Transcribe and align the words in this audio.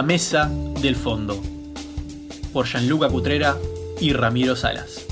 La 0.00 0.06
Mesa 0.06 0.50
del 0.80 0.96
Fondo, 0.96 1.38
por 2.54 2.64
Gianluca 2.64 3.10
Cutrera 3.10 3.58
y 4.00 4.14
Ramiro 4.14 4.56
Salas. 4.56 5.04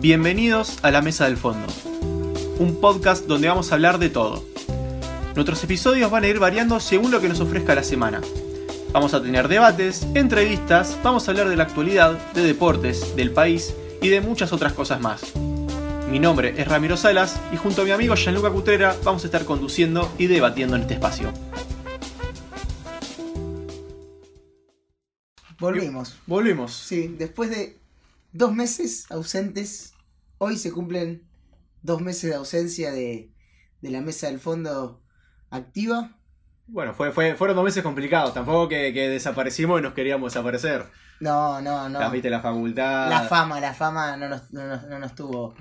Bienvenidos 0.00 0.78
a 0.82 0.90
La 0.90 1.02
Mesa 1.02 1.26
del 1.26 1.36
Fondo, 1.36 1.68
un 2.58 2.80
podcast 2.80 3.26
donde 3.26 3.46
vamos 3.46 3.70
a 3.70 3.76
hablar 3.76 4.00
de 4.00 4.08
todo. 4.08 4.42
Nuestros 5.36 5.62
episodios 5.62 6.10
van 6.10 6.24
a 6.24 6.26
ir 6.26 6.40
variando 6.40 6.80
según 6.80 7.12
lo 7.12 7.20
que 7.20 7.28
nos 7.28 7.38
ofrezca 7.38 7.76
la 7.76 7.84
semana. 7.84 8.22
Vamos 8.92 9.14
a 9.14 9.22
tener 9.22 9.46
debates, 9.46 10.04
entrevistas, 10.14 10.98
vamos 11.04 11.28
a 11.28 11.30
hablar 11.30 11.48
de 11.48 11.54
la 11.54 11.62
actualidad, 11.62 12.18
de 12.32 12.42
deportes, 12.42 13.14
del 13.14 13.30
país 13.30 13.72
y 14.02 14.08
de 14.08 14.20
muchas 14.20 14.52
otras 14.52 14.72
cosas 14.72 15.00
más. 15.00 15.32
Mi 16.08 16.20
nombre 16.20 16.54
es 16.56 16.68
Ramiro 16.68 16.96
Salas 16.96 17.40
y 17.52 17.56
junto 17.56 17.82
a 17.82 17.84
mi 17.84 17.90
amigo 17.90 18.14
Gianluca 18.14 18.50
Cutrera 18.50 18.94
vamos 19.02 19.24
a 19.24 19.26
estar 19.26 19.44
conduciendo 19.44 20.12
y 20.18 20.28
debatiendo 20.28 20.76
en 20.76 20.82
este 20.82 20.94
espacio. 20.94 21.32
Volvimos. 25.58 26.16
Volvimos. 26.26 26.72
Sí, 26.72 27.08
después 27.18 27.50
de 27.50 27.80
dos 28.32 28.54
meses 28.54 29.10
ausentes, 29.10 29.94
hoy 30.38 30.56
se 30.56 30.70
cumplen 30.70 31.26
dos 31.82 32.00
meses 32.00 32.30
de 32.30 32.36
ausencia 32.36 32.92
de, 32.92 33.32
de 33.80 33.90
la 33.90 34.00
mesa 34.00 34.28
del 34.28 34.38
fondo 34.38 35.02
activa. 35.50 36.16
Bueno, 36.68 36.94
fue, 36.94 37.10
fue, 37.10 37.34
fueron 37.34 37.56
dos 37.56 37.64
meses 37.64 37.82
complicados. 37.82 38.32
Tampoco 38.32 38.68
que, 38.68 38.92
que 38.94 39.08
desaparecimos 39.08 39.80
y 39.80 39.82
nos 39.82 39.92
queríamos 39.92 40.32
desaparecer. 40.32 40.86
No, 41.18 41.60
no, 41.60 41.88
no. 41.88 41.98
La, 41.98 42.10
viste 42.10 42.30
la 42.30 42.40
facultad. 42.40 43.08
La 43.10 43.22
fama, 43.22 43.58
la 43.60 43.74
fama 43.74 44.16
no 44.16 44.28
nos, 44.28 44.52
no 44.52 44.66
nos, 44.66 44.84
no 44.84 44.98
nos 44.98 45.14
tuvo 45.14 45.54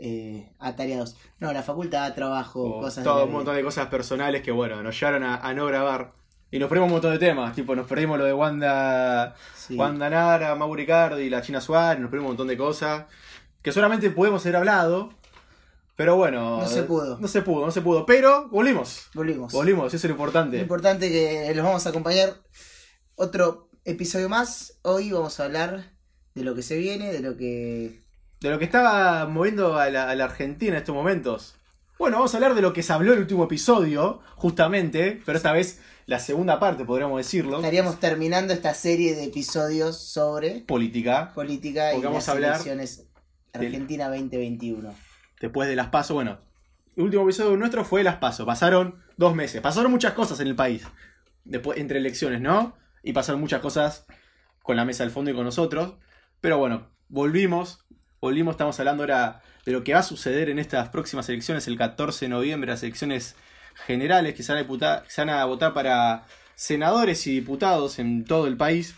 eh, 0.00 0.52
atareados. 0.58 1.16
No, 1.38 1.52
la 1.52 1.62
facultad, 1.62 2.14
trabajo, 2.14 2.62
o 2.62 2.80
cosas. 2.80 3.04
todo 3.04 3.24
un 3.24 3.32
montón 3.32 3.56
de 3.56 3.62
cosas 3.62 3.88
personales 3.88 4.42
que, 4.42 4.50
bueno, 4.52 4.82
nos 4.82 4.98
llevaron 4.98 5.22
a, 5.22 5.36
a 5.36 5.54
no 5.54 5.66
grabar. 5.66 6.12
Y 6.50 6.58
nos 6.58 6.68
perdimos 6.68 6.86
un 6.88 6.92
montón 6.94 7.12
de 7.12 7.18
temas. 7.18 7.54
Tipo, 7.54 7.74
nos 7.74 7.86
perdimos 7.86 8.18
lo 8.18 8.24
de 8.24 8.32
Wanda, 8.32 9.34
Sí. 9.56 9.76
Wanda 9.76 10.08
Nara, 10.08 10.56
y 11.20 11.28
la 11.30 11.42
China 11.42 11.60
Suárez. 11.60 12.00
Nos 12.00 12.10
perdimos 12.10 12.30
un 12.30 12.32
montón 12.32 12.46
de 12.48 12.56
cosas. 12.56 13.06
Que 13.62 13.72
solamente 13.72 14.10
pudimos 14.10 14.44
haber 14.46 14.56
hablado. 14.56 15.10
Pero 15.96 16.16
bueno. 16.16 16.60
No 16.60 16.68
se 16.68 16.82
pudo. 16.84 17.18
No 17.18 17.26
se 17.26 17.42
pudo, 17.42 17.66
no 17.66 17.72
se 17.72 17.80
pudo. 17.80 18.06
Pero 18.06 18.48
volvimos. 18.48 19.08
Volvimos. 19.14 19.52
Volvimos, 19.52 19.86
eso 19.92 19.96
es 19.96 20.04
lo 20.04 20.10
importante. 20.10 20.56
Lo 20.58 20.62
importante 20.62 21.10
que 21.10 21.52
los 21.54 21.64
vamos 21.64 21.84
a 21.86 21.88
acompañar 21.88 22.34
otro 23.16 23.70
episodio 23.84 24.28
más. 24.28 24.78
Hoy 24.82 25.10
vamos 25.10 25.40
a 25.40 25.44
hablar 25.46 25.92
de 26.34 26.44
lo 26.44 26.54
que 26.54 26.62
se 26.62 26.76
viene, 26.76 27.12
de 27.12 27.20
lo 27.20 27.36
que. 27.36 28.05
De 28.40 28.50
lo 28.50 28.58
que 28.58 28.64
estaba 28.64 29.26
moviendo 29.26 29.78
a 29.78 29.90
la, 29.90 30.10
a 30.10 30.14
la 30.14 30.24
Argentina 30.24 30.72
en 30.72 30.78
estos 30.78 30.94
momentos. 30.94 31.56
Bueno, 31.98 32.18
vamos 32.18 32.34
a 32.34 32.36
hablar 32.36 32.54
de 32.54 32.62
lo 32.62 32.72
que 32.72 32.82
se 32.82 32.92
habló 32.92 33.12
en 33.12 33.18
el 33.18 33.22
último 33.22 33.44
episodio, 33.44 34.20
justamente, 34.36 35.22
pero 35.24 35.36
esta 35.38 35.52
vez 35.52 35.80
la 36.06 36.20
segunda 36.20 36.60
parte, 36.60 36.84
podríamos 36.84 37.18
decirlo. 37.18 37.56
Estaríamos 37.56 37.98
terminando 37.98 38.52
esta 38.52 38.74
serie 38.74 39.14
de 39.16 39.24
episodios 39.24 39.98
sobre 39.98 40.60
Política. 40.60 41.32
política 41.34 41.94
y 41.94 42.00
vamos 42.00 42.18
las 42.18 42.28
a 42.28 42.32
hablar 42.32 42.50
elecciones 42.52 43.08
Argentina 43.52 44.08
2021. 44.08 44.94
Después 45.40 45.68
de 45.68 45.76
las 45.76 45.88
pasos, 45.88 46.14
bueno. 46.14 46.38
El 46.96 47.04
último 47.04 47.24
episodio 47.24 47.56
nuestro 47.56 47.84
fue 47.84 48.02
las 48.02 48.16
pasos. 48.16 48.46
Pasaron 48.46 49.02
dos 49.16 49.34
meses. 49.34 49.60
Pasaron 49.60 49.90
muchas 49.90 50.12
cosas 50.14 50.38
en 50.40 50.46
el 50.46 50.54
país. 50.54 50.86
Después, 51.44 51.78
entre 51.78 51.98
elecciones, 51.98 52.40
¿no? 52.40 52.76
Y 53.02 53.12
pasaron 53.12 53.40
muchas 53.40 53.60
cosas 53.60 54.06
con 54.62 54.76
la 54.76 54.84
mesa 54.84 55.02
del 55.02 55.12
fondo 55.12 55.30
y 55.30 55.34
con 55.34 55.44
nosotros. 55.44 55.94
Pero 56.40 56.58
bueno, 56.58 56.88
volvimos. 57.08 57.84
Volvimos, 58.20 58.52
estamos 58.54 58.78
hablando 58.80 59.02
ahora 59.02 59.42
de 59.64 59.72
lo 59.72 59.84
que 59.84 59.92
va 59.94 60.00
a 60.00 60.04
suceder 60.04 60.48
en 60.48 60.58
estas 60.58 60.88
próximas 60.88 61.28
elecciones, 61.28 61.66
el 61.68 61.76
14 61.76 62.24
de 62.26 62.28
noviembre, 62.30 62.70
las 62.70 62.82
elecciones 62.82 63.36
generales 63.86 64.34
que 64.34 64.42
se 64.42 64.52
van 64.52 64.62
a, 64.64 64.66
diputar- 64.66 65.02
que 65.04 65.10
se 65.10 65.20
van 65.20 65.30
a 65.30 65.44
votar 65.44 65.74
para 65.74 66.26
senadores 66.54 67.26
y 67.26 67.32
diputados 67.34 67.98
en 67.98 68.24
todo 68.24 68.46
el 68.46 68.56
país. 68.56 68.94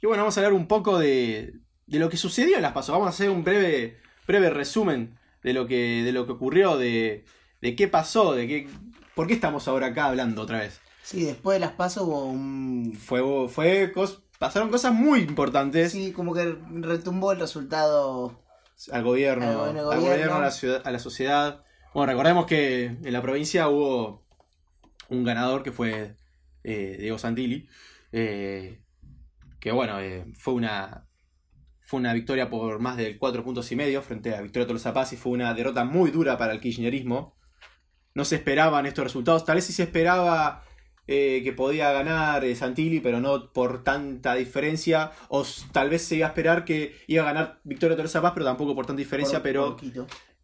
Y 0.00 0.06
bueno, 0.06 0.22
vamos 0.22 0.36
a 0.36 0.40
hablar 0.40 0.52
un 0.52 0.66
poco 0.68 0.98
de, 0.98 1.54
de 1.86 1.98
lo 1.98 2.08
que 2.08 2.16
sucedió 2.16 2.56
en 2.56 2.62
las 2.62 2.72
pasos. 2.72 2.92
Vamos 2.92 3.06
a 3.06 3.10
hacer 3.10 3.30
un 3.30 3.44
breve, 3.44 3.98
breve 4.26 4.50
resumen 4.50 5.18
de 5.42 5.52
lo 5.52 5.66
que, 5.66 6.02
de 6.04 6.12
lo 6.12 6.26
que 6.26 6.32
ocurrió, 6.32 6.76
de, 6.76 7.24
de 7.60 7.76
qué 7.76 7.88
pasó, 7.88 8.32
de 8.34 8.46
qué, 8.46 8.68
por 9.14 9.26
qué 9.26 9.34
estamos 9.34 9.66
ahora 9.68 9.88
acá 9.88 10.06
hablando 10.06 10.42
otra 10.42 10.60
vez. 10.60 10.80
Sí, 11.02 11.24
después 11.24 11.56
de 11.56 11.60
las 11.60 11.72
pasos 11.72 12.04
hubo 12.04 12.26
un. 12.26 12.96
Fue, 12.96 13.20
fue 13.48 13.92
cos- 13.92 14.20
pasaron 14.42 14.70
cosas 14.70 14.92
muy 14.92 15.20
importantes 15.20 15.92
Sí, 15.92 16.12
como 16.12 16.34
que 16.34 16.56
retumbó 16.80 17.32
el 17.32 17.38
resultado. 17.40 18.42
al 18.90 19.02
gobierno, 19.04 19.64
Al 19.64 20.00
gobierno, 20.00 20.34
a, 20.34 20.40
la 20.40 20.50
ciudad- 20.50 20.82
a 20.84 20.90
la 20.90 20.98
sociedad. 20.98 21.62
Bueno, 21.94 22.10
recordemos 22.10 22.46
que 22.46 22.84
en 22.86 23.12
la 23.12 23.22
provincia 23.22 23.68
hubo 23.68 24.26
un 25.08 25.22
ganador 25.24 25.62
que 25.62 25.70
fue 25.72 26.16
eh, 26.64 26.96
Diego 26.98 27.18
Santilli, 27.18 27.68
eh, 28.12 28.80
que 29.60 29.70
bueno, 29.72 30.00
eh, 30.00 30.24
fue 30.36 30.54
una 30.54 31.06
fue 31.84 32.00
una 32.00 32.12
victoria 32.14 32.48
por 32.48 32.78
más 32.80 32.96
de 32.96 33.18
4 33.18 33.44
puntos 33.44 33.70
y 33.70 33.76
medio 33.76 34.00
frente 34.02 34.34
a 34.34 34.40
Victoria 34.40 34.66
Tolosa 34.66 34.92
Paz 34.94 35.12
y 35.12 35.16
fue 35.16 35.32
una 35.32 35.52
derrota 35.54 35.84
muy 35.84 36.10
dura 36.10 36.38
para 36.38 36.52
el 36.52 36.60
kirchnerismo. 36.60 37.36
No 38.14 38.24
se 38.24 38.36
esperaban 38.36 38.86
estos 38.86 39.04
resultados, 39.04 39.44
tal 39.44 39.56
vez 39.56 39.66
sí 39.66 39.72
se 39.74 39.82
esperaba 39.84 40.64
eh, 41.12 41.42
que 41.42 41.52
podía 41.52 41.92
ganar 41.92 42.44
eh, 42.44 42.56
Santilli, 42.56 43.00
pero 43.00 43.20
no 43.20 43.52
por 43.52 43.84
tanta 43.84 44.34
diferencia, 44.34 45.12
o 45.28 45.44
tal 45.72 45.90
vez 45.90 46.02
se 46.02 46.16
iba 46.16 46.26
a 46.26 46.30
esperar 46.30 46.64
que 46.64 46.96
iba 47.06 47.22
a 47.22 47.26
ganar 47.26 47.60
Victoria 47.64 47.96
Tolosa 47.96 48.22
Paz, 48.22 48.32
pero 48.32 48.46
tampoco 48.46 48.74
por 48.74 48.86
tanta 48.86 49.00
diferencia, 49.00 49.38
por 49.38 49.42
pero 49.42 49.76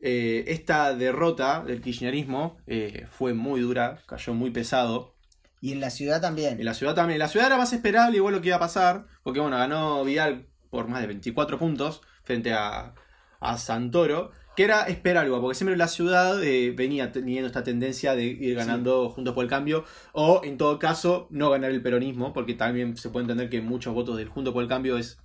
eh, 0.00 0.44
esta 0.48 0.94
derrota 0.94 1.62
del 1.64 1.80
kirchnerismo 1.80 2.58
eh, 2.66 3.06
fue 3.10 3.34
muy 3.34 3.60
dura, 3.60 4.00
cayó 4.06 4.34
muy 4.34 4.50
pesado. 4.50 5.14
Y 5.60 5.72
en 5.72 5.80
la 5.80 5.90
ciudad 5.90 6.20
también. 6.20 6.58
En 6.60 6.64
la 6.64 6.74
ciudad 6.74 6.94
también. 6.94 7.14
En 7.14 7.20
la 7.20 7.28
ciudad 7.28 7.48
era 7.48 7.56
más 7.56 7.72
esperable 7.72 8.18
igual 8.18 8.34
lo 8.34 8.40
que 8.40 8.48
iba 8.48 8.56
a 8.56 8.60
pasar, 8.60 9.06
porque 9.22 9.40
bueno, 9.40 9.56
ganó 9.56 10.04
Vidal 10.04 10.46
por 10.70 10.86
más 10.86 11.00
de 11.00 11.08
24 11.08 11.58
puntos 11.58 12.02
frente 12.22 12.52
a, 12.52 12.94
a 13.40 13.58
Santoro, 13.58 14.30
que 14.58 14.64
era 14.64 14.88
esperable, 14.88 15.28
igual, 15.28 15.40
porque 15.40 15.54
siempre 15.54 15.76
la 15.76 15.86
ciudad 15.86 16.42
eh, 16.42 16.72
venía 16.72 17.12
teniendo 17.12 17.46
esta 17.46 17.62
tendencia 17.62 18.16
de 18.16 18.24
ir 18.24 18.56
ganando 18.56 19.08
juntos 19.08 19.32
por 19.32 19.44
el 19.44 19.48
cambio, 19.48 19.84
o 20.10 20.40
en 20.42 20.58
todo 20.58 20.80
caso 20.80 21.28
no 21.30 21.48
ganar 21.48 21.70
el 21.70 21.80
peronismo, 21.80 22.32
porque 22.32 22.54
también 22.54 22.96
se 22.96 23.10
puede 23.10 23.22
entender 23.22 23.50
que 23.50 23.60
muchos 23.60 23.94
votos 23.94 24.16
del 24.16 24.28
Junto 24.28 24.52
por 24.52 24.64
el 24.64 24.68
Cambio 24.68 24.98
es 24.98 25.20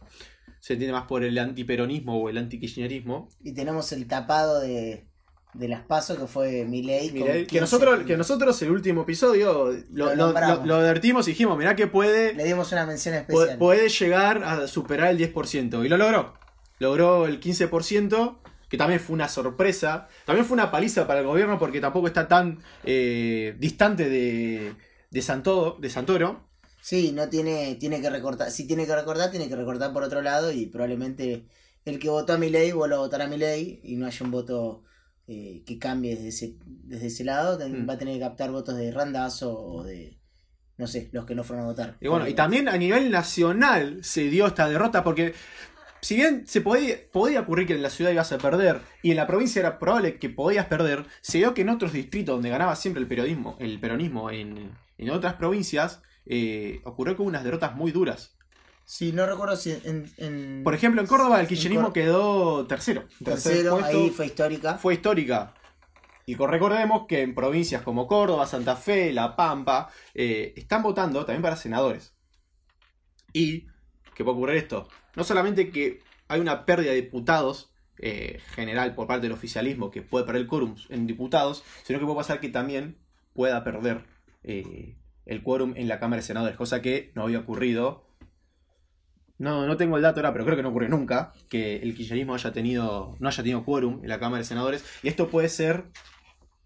se 0.60 0.74
entiende 0.74 0.94
más 0.94 1.08
por 1.08 1.24
el 1.24 1.36
antiperonismo 1.40 2.22
o 2.22 2.30
el 2.30 2.38
antikirchnerismo. 2.38 3.28
Y 3.44 3.56
tenemos 3.56 3.92
el 3.92 4.08
tapado 4.08 4.60
de, 4.60 5.08
de 5.56 5.68
las 5.68 5.82
pasos 5.82 6.20
que 6.20 6.28
fue 6.28 6.66
Milei. 6.66 7.10
que 7.10 7.48
15 7.48 7.60
nosotros, 7.60 8.04
que 8.06 8.16
nosotros 8.16 8.62
el 8.62 8.70
último 8.70 9.02
episodio 9.02 9.76
lo, 9.94 10.14
Lo 10.14 10.76
advertimos 10.76 11.28
y 11.28 11.32
dijimos, 11.32 11.58
mirá 11.58 11.76
que 11.76 11.88
puede, 11.88 12.36
Le 12.36 12.44
dimos 12.44 12.72
una 12.72 12.86
mención 12.86 13.16
especial. 13.16 13.58
puede 13.58 13.90
llegar 13.90 14.44
a 14.44 14.68
superar 14.68 15.10
el 15.10 15.18
10%. 15.18 15.84
Y 15.84 15.90
lo 15.90 15.98
logró. 15.98 16.36
Logró 16.78 17.26
el 17.26 17.40
15%, 17.40 18.38
que 18.74 18.78
también 18.78 19.00
fue 19.00 19.14
una 19.14 19.30
sorpresa. 19.30 20.08
También 20.26 20.48
fue 20.48 20.56
una 20.56 20.72
paliza 20.72 21.06
para 21.06 21.20
el 21.20 21.28
gobierno 21.28 21.60
porque 21.60 21.80
tampoco 21.80 22.08
está 22.08 22.28
tan 22.28 22.58
eh, 22.84 23.56
distante 23.60 24.10
de, 24.10 24.74
de, 25.12 25.22
Santo, 25.22 25.78
de 25.80 25.92
Santoro. 25.92 26.50
Sí, 26.82 27.12
no 27.12 27.30
tiene, 27.30 27.76
tiene 27.76 28.02
que 28.02 28.10
recortar. 28.10 28.50
Si 28.50 28.66
tiene 28.66 28.88
que 28.88 28.96
recortar, 28.96 29.30
tiene 29.30 29.48
que 29.48 29.56
recortar 29.56 29.94
por 29.94 30.02
otro 30.02 30.24
lado. 30.24 30.52
Y 30.52 30.66
probablemente 30.66 31.46
el 31.86 32.00
que 32.00 32.10
votó 32.10 32.34
a 32.34 32.40
Milei 32.40 32.72
vuelva 32.72 32.96
a 32.96 33.02
votar 33.02 33.22
a 33.22 33.28
Milei 33.28 33.80
y 33.84 33.96
no 33.96 34.08
haya 34.08 34.26
un 34.26 34.32
voto 34.32 34.82
eh, 35.28 35.62
que 35.68 35.78
cambie 35.78 36.16
desde 36.16 36.30
ese, 36.30 36.56
desde 36.66 37.06
ese 37.06 37.24
lado. 37.26 37.60
Mm. 37.60 37.88
Va 37.88 37.94
a 37.94 37.98
tener 38.00 38.16
que 38.16 38.22
captar 38.22 38.50
votos 38.50 38.76
de 38.76 38.92
Randazo 38.92 39.56
o 39.56 39.84
de. 39.84 40.18
No 40.78 40.88
sé, 40.88 41.10
los 41.12 41.28
que 41.28 41.36
no 41.36 41.44
fueron 41.44 41.66
a 41.66 41.68
votar. 41.68 41.98
Y 42.02 42.08
bueno, 42.08 42.28
y 42.28 42.34
también 42.34 42.68
a 42.68 42.76
nivel 42.76 43.12
nacional 43.12 44.04
se 44.04 44.32
dio 44.32 44.48
esta 44.48 44.68
derrota 44.68 45.04
porque 45.04 45.36
si 46.04 46.16
bien 46.16 46.46
se 46.46 46.62
podía, 46.62 46.98
podía 47.12 47.40
ocurrir 47.42 47.66
que 47.66 47.74
en 47.74 47.82
la 47.82 47.90
ciudad 47.90 48.12
ibas 48.12 48.32
a 48.32 48.38
perder 48.38 48.82
y 49.02 49.12
en 49.12 49.18
la 49.18 49.26
provincia 49.26 49.60
era 49.62 49.80
probable 49.80 50.20
que 50.20 50.30
podías 50.30 50.68
perder, 50.68 51.06
se 51.22 51.40
dio 51.40 51.54
que 51.54 51.62
en 51.62 51.70
otros 51.70 51.94
distritos 51.94 52.36
donde 52.36 52.50
ganaba 52.50 52.76
siempre 52.76 53.02
el 53.02 53.08
periodismo, 53.08 53.56
el 53.60 53.80
peronismo 53.80 54.30
en, 54.30 54.72
en 54.98 55.10
otras 55.10 55.34
provincias, 55.36 56.02
eh, 56.26 56.82
ocurrió 56.84 57.16
con 57.18 57.26
unas 57.28 57.44
derrotas 57.44 57.76
muy 57.76 57.92
duras. 57.92 58.36
Sí, 58.86 59.14
no 59.14 59.26
recuerdo 59.26 59.56
si 59.56 59.72
en. 59.72 60.12
en- 60.18 60.62
Por 60.64 60.74
ejemplo, 60.76 61.00
en 61.02 61.08
Córdoba 61.08 61.40
el 61.40 61.48
kirchnerismo 61.48 61.94
quedó 61.94 62.68
tercero. 62.68 63.06
Tercer 63.24 63.54
Tercero, 63.54 63.80
ahí 63.84 64.10
fue 64.10 64.26
histórica. 64.26 64.78
fue 64.78 64.94
histórica. 64.96 65.54
Y 66.26 66.36
recordemos 66.36 67.06
que 67.08 67.22
en 67.22 67.34
provincias 67.36 67.82
como 67.82 68.08
Córdoba, 68.08 68.46
Santa 68.46 68.76
Fe, 68.76 69.12
La 69.14 69.36
Pampa, 69.36 69.90
eh, 70.14 70.54
están 70.58 70.84
votando 70.84 71.26
también 71.26 71.42
para 71.42 71.56
senadores. 71.56 72.14
Y, 73.34 73.68
¿qué 74.16 74.24
puede 74.24 74.36
ocurrir 74.38 74.58
esto? 74.58 74.88
No 75.16 75.24
solamente 75.24 75.70
que 75.70 76.02
hay 76.28 76.40
una 76.40 76.66
pérdida 76.66 76.92
de 76.92 77.02
diputados 77.02 77.72
eh, 78.00 78.40
general 78.56 78.96
por 78.96 79.08
parte 79.08 79.24
del 79.24 79.34
oficialismo, 79.34 79.92
que 79.92 80.02
puede 80.02 80.26
perder 80.26 80.42
el 80.42 80.48
quórum 80.48 80.76
en 80.90 81.08
diputados, 81.08 81.64
sino 81.84 82.00
que 82.00 82.06
puede 82.06 82.18
pasar 82.18 82.40
que 82.40 82.50
también 82.50 82.98
pueda 83.34 83.64
perder 83.64 84.06
eh, 84.44 84.96
el 85.26 85.44
quórum 85.44 85.74
en 85.76 85.88
la 85.88 86.00
Cámara 86.00 86.22
de 86.22 86.28
Senadores, 86.28 86.58
cosa 86.58 86.82
que 86.82 87.12
no 87.16 87.24
había 87.24 87.40
ocurrido 87.40 88.06
no, 89.44 89.66
no 89.66 89.78
tengo 89.78 89.98
el 89.98 90.04
dato 90.04 90.20
ahora, 90.20 90.32
pero 90.32 90.46
creo 90.46 90.56
que 90.56 90.64
no 90.64 90.70
ocurrió 90.70 90.90
nunca, 90.90 91.34
que 91.50 91.78
el 91.78 91.96
kirchnerismo 91.96 92.34
haya 92.34 92.54
tenido, 92.54 93.16
no 93.20 93.28
haya 93.28 93.44
tenido 93.44 93.66
quórum 93.66 94.00
en 94.04 94.10
la 94.10 94.20
Cámara 94.20 94.40
de 94.40 94.46
Senadores. 94.46 94.86
Y 95.02 95.08
esto 95.08 95.30
puede 95.30 95.50
ser 95.50 95.86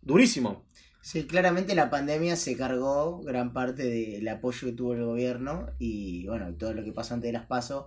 durísimo. 0.02 0.66
Sí, 1.02 1.26
claramente 1.26 1.74
la 1.74 1.90
pandemia 1.90 2.36
se 2.36 2.58
cargó 2.58 3.22
gran 3.22 3.54
parte 3.54 3.84
del 3.84 4.28
apoyo 4.28 4.68
que 4.68 4.74
tuvo 4.74 4.94
el 4.94 5.06
gobierno 5.06 5.68
y 5.80 6.28
bueno, 6.28 6.54
todo 6.56 6.74
lo 6.74 6.84
que 6.84 6.92
pasó 6.92 7.14
antes 7.14 7.30
de 7.30 7.34
las 7.34 7.46
pasos. 7.46 7.86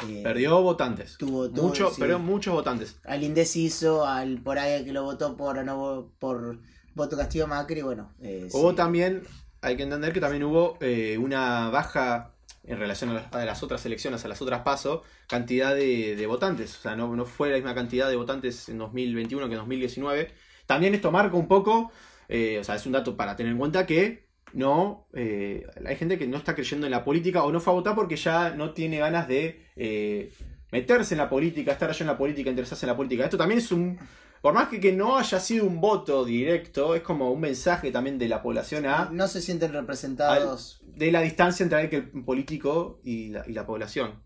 Eh, 0.00 0.20
Perdió 0.22 0.60
votantes. 0.62 1.16
Tuvo 1.18 1.48
Mucho, 1.50 1.90
sí. 1.90 2.00
Perdió 2.00 2.18
muchos 2.18 2.54
votantes. 2.54 2.96
Al 3.04 3.22
indeciso, 3.22 4.04
al 4.06 4.40
por 4.42 4.58
ahí 4.58 4.84
que 4.84 4.92
lo 4.92 5.04
votó 5.04 5.36
por 5.36 5.64
no 5.64 6.12
por 6.18 6.58
voto 6.94 7.16
castigo 7.16 7.46
Macri, 7.46 7.82
bueno. 7.82 8.12
eh, 8.20 8.48
Hubo 8.52 8.70
sí. 8.70 8.76
también, 8.76 9.22
hay 9.60 9.76
que 9.76 9.82
entender 9.84 10.12
que 10.12 10.20
también 10.20 10.42
hubo 10.44 10.78
eh, 10.80 11.16
una 11.18 11.70
baja 11.70 12.34
en 12.64 12.78
relación 12.78 13.10
a 13.10 13.14
las, 13.14 13.32
a 13.34 13.44
las 13.44 13.62
otras 13.62 13.84
elecciones, 13.86 14.24
a 14.24 14.28
las 14.28 14.40
otras 14.42 14.62
pasos, 14.62 15.02
cantidad 15.28 15.74
de, 15.74 16.16
de 16.16 16.26
votantes. 16.26 16.76
O 16.78 16.80
sea, 16.82 16.96
no, 16.96 17.14
no 17.14 17.24
fue 17.26 17.50
la 17.50 17.56
misma 17.56 17.74
cantidad 17.74 18.08
de 18.08 18.16
votantes 18.16 18.68
en 18.68 18.78
2021 18.78 19.46
que 19.48 19.52
en 19.54 19.58
2019. 19.58 20.32
También 20.66 20.94
esto 20.94 21.10
marca 21.10 21.36
un 21.36 21.46
poco, 21.48 21.92
eh, 22.28 22.58
o 22.60 22.64
sea, 22.64 22.74
es 22.76 22.86
un 22.86 22.92
dato 22.92 23.16
para 23.16 23.36
tener 23.36 23.52
en 23.52 23.58
cuenta 23.58 23.86
que 23.86 24.24
no, 24.52 25.08
hay 25.14 25.96
gente 25.96 26.16
que 26.18 26.26
no 26.28 26.36
está 26.36 26.54
creyendo 26.54 26.86
en 26.86 26.92
la 26.92 27.04
política 27.04 27.42
o 27.44 27.52
no 27.52 27.60
fue 27.60 27.72
a 27.72 27.76
votar 27.76 27.94
porque 27.96 28.16
ya 28.16 28.50
no 28.50 28.72
tiene 28.72 28.98
ganas 28.98 29.26
de 29.28 29.63
eh, 29.76 30.32
meterse 30.72 31.14
en 31.14 31.18
la 31.18 31.28
política, 31.28 31.72
estar 31.72 31.88
allá 31.90 32.00
en 32.00 32.06
la 32.08 32.18
política, 32.18 32.50
interesarse 32.50 32.86
en 32.86 32.90
la 32.90 32.96
política. 32.96 33.24
Esto 33.24 33.38
también 33.38 33.58
es 33.58 33.70
un, 33.72 33.98
por 34.40 34.54
más 34.54 34.68
que, 34.68 34.80
que 34.80 34.92
no 34.92 35.16
haya 35.16 35.40
sido 35.40 35.66
un 35.66 35.80
voto 35.80 36.24
directo, 36.24 36.94
es 36.94 37.02
como 37.02 37.30
un 37.30 37.40
mensaje 37.40 37.90
también 37.90 38.18
de 38.18 38.28
la 38.28 38.42
población 38.42 38.86
a 38.86 39.08
No 39.10 39.28
se 39.28 39.40
sienten 39.40 39.72
representados. 39.72 40.80
de 40.84 41.10
la 41.12 41.20
distancia 41.20 41.64
entre 41.64 41.82
el 41.82 42.24
político 42.24 43.00
y 43.04 43.28
la, 43.30 43.44
y 43.46 43.52
la 43.52 43.66
población. 43.66 44.22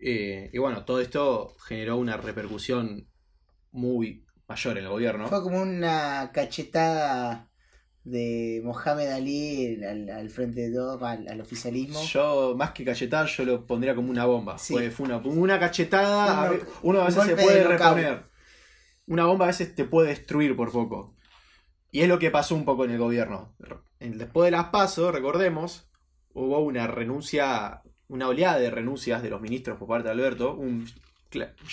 Eh, 0.00 0.50
y 0.52 0.58
bueno, 0.58 0.84
todo 0.84 1.00
esto 1.00 1.56
generó 1.66 1.96
una 1.96 2.16
repercusión 2.16 3.08
muy 3.72 4.24
mayor 4.46 4.78
en 4.78 4.84
el 4.84 4.90
gobierno. 4.90 5.28
Fue 5.28 5.42
como 5.42 5.60
una 5.60 6.30
cachetada 6.32 7.47
de 8.10 8.60
Mohamed 8.64 9.08
Ali 9.10 9.82
al, 9.84 10.08
al 10.10 10.30
frente 10.30 10.68
de 10.68 10.74
todo, 10.74 11.04
al, 11.04 11.28
al 11.28 11.40
oficialismo. 11.40 12.02
Yo, 12.04 12.54
más 12.56 12.72
que 12.72 12.84
cachetada, 12.84 13.26
yo 13.26 13.44
lo 13.44 13.66
pondría 13.66 13.94
como 13.94 14.10
una 14.10 14.24
bomba. 14.24 14.58
Sí. 14.58 14.74
Fue, 14.90 15.06
una, 15.06 15.16
una 15.18 15.58
cachetada, 15.58 16.42
a 16.46 16.50
Un- 16.50 16.50
ver, 16.58 16.66
uno 16.82 17.00
a 17.02 17.06
veces 17.06 17.24
se 17.24 17.36
puede 17.36 17.64
reponer. 17.64 18.22
Una 19.06 19.24
bomba 19.26 19.46
a 19.46 19.48
veces 19.48 19.74
te 19.74 19.84
puede 19.84 20.08
destruir 20.08 20.54
por 20.56 20.70
poco. 20.72 21.14
Y 21.90 22.00
es 22.00 22.08
lo 22.08 22.18
que 22.18 22.30
pasó 22.30 22.54
un 22.54 22.64
poco 22.64 22.84
en 22.84 22.90
el 22.90 22.98
gobierno. 22.98 23.54
Después 24.00 24.46
de 24.46 24.50
las 24.50 24.66
pasos, 24.66 25.12
recordemos, 25.14 25.88
hubo 26.34 26.60
una 26.60 26.86
renuncia, 26.86 27.80
una 28.08 28.28
oleada 28.28 28.58
de 28.58 28.70
renuncias 28.70 29.22
de 29.22 29.30
los 29.30 29.40
ministros 29.40 29.78
por 29.78 29.88
parte 29.88 30.08
de 30.08 30.12
Alberto, 30.12 30.54
un 30.54 30.86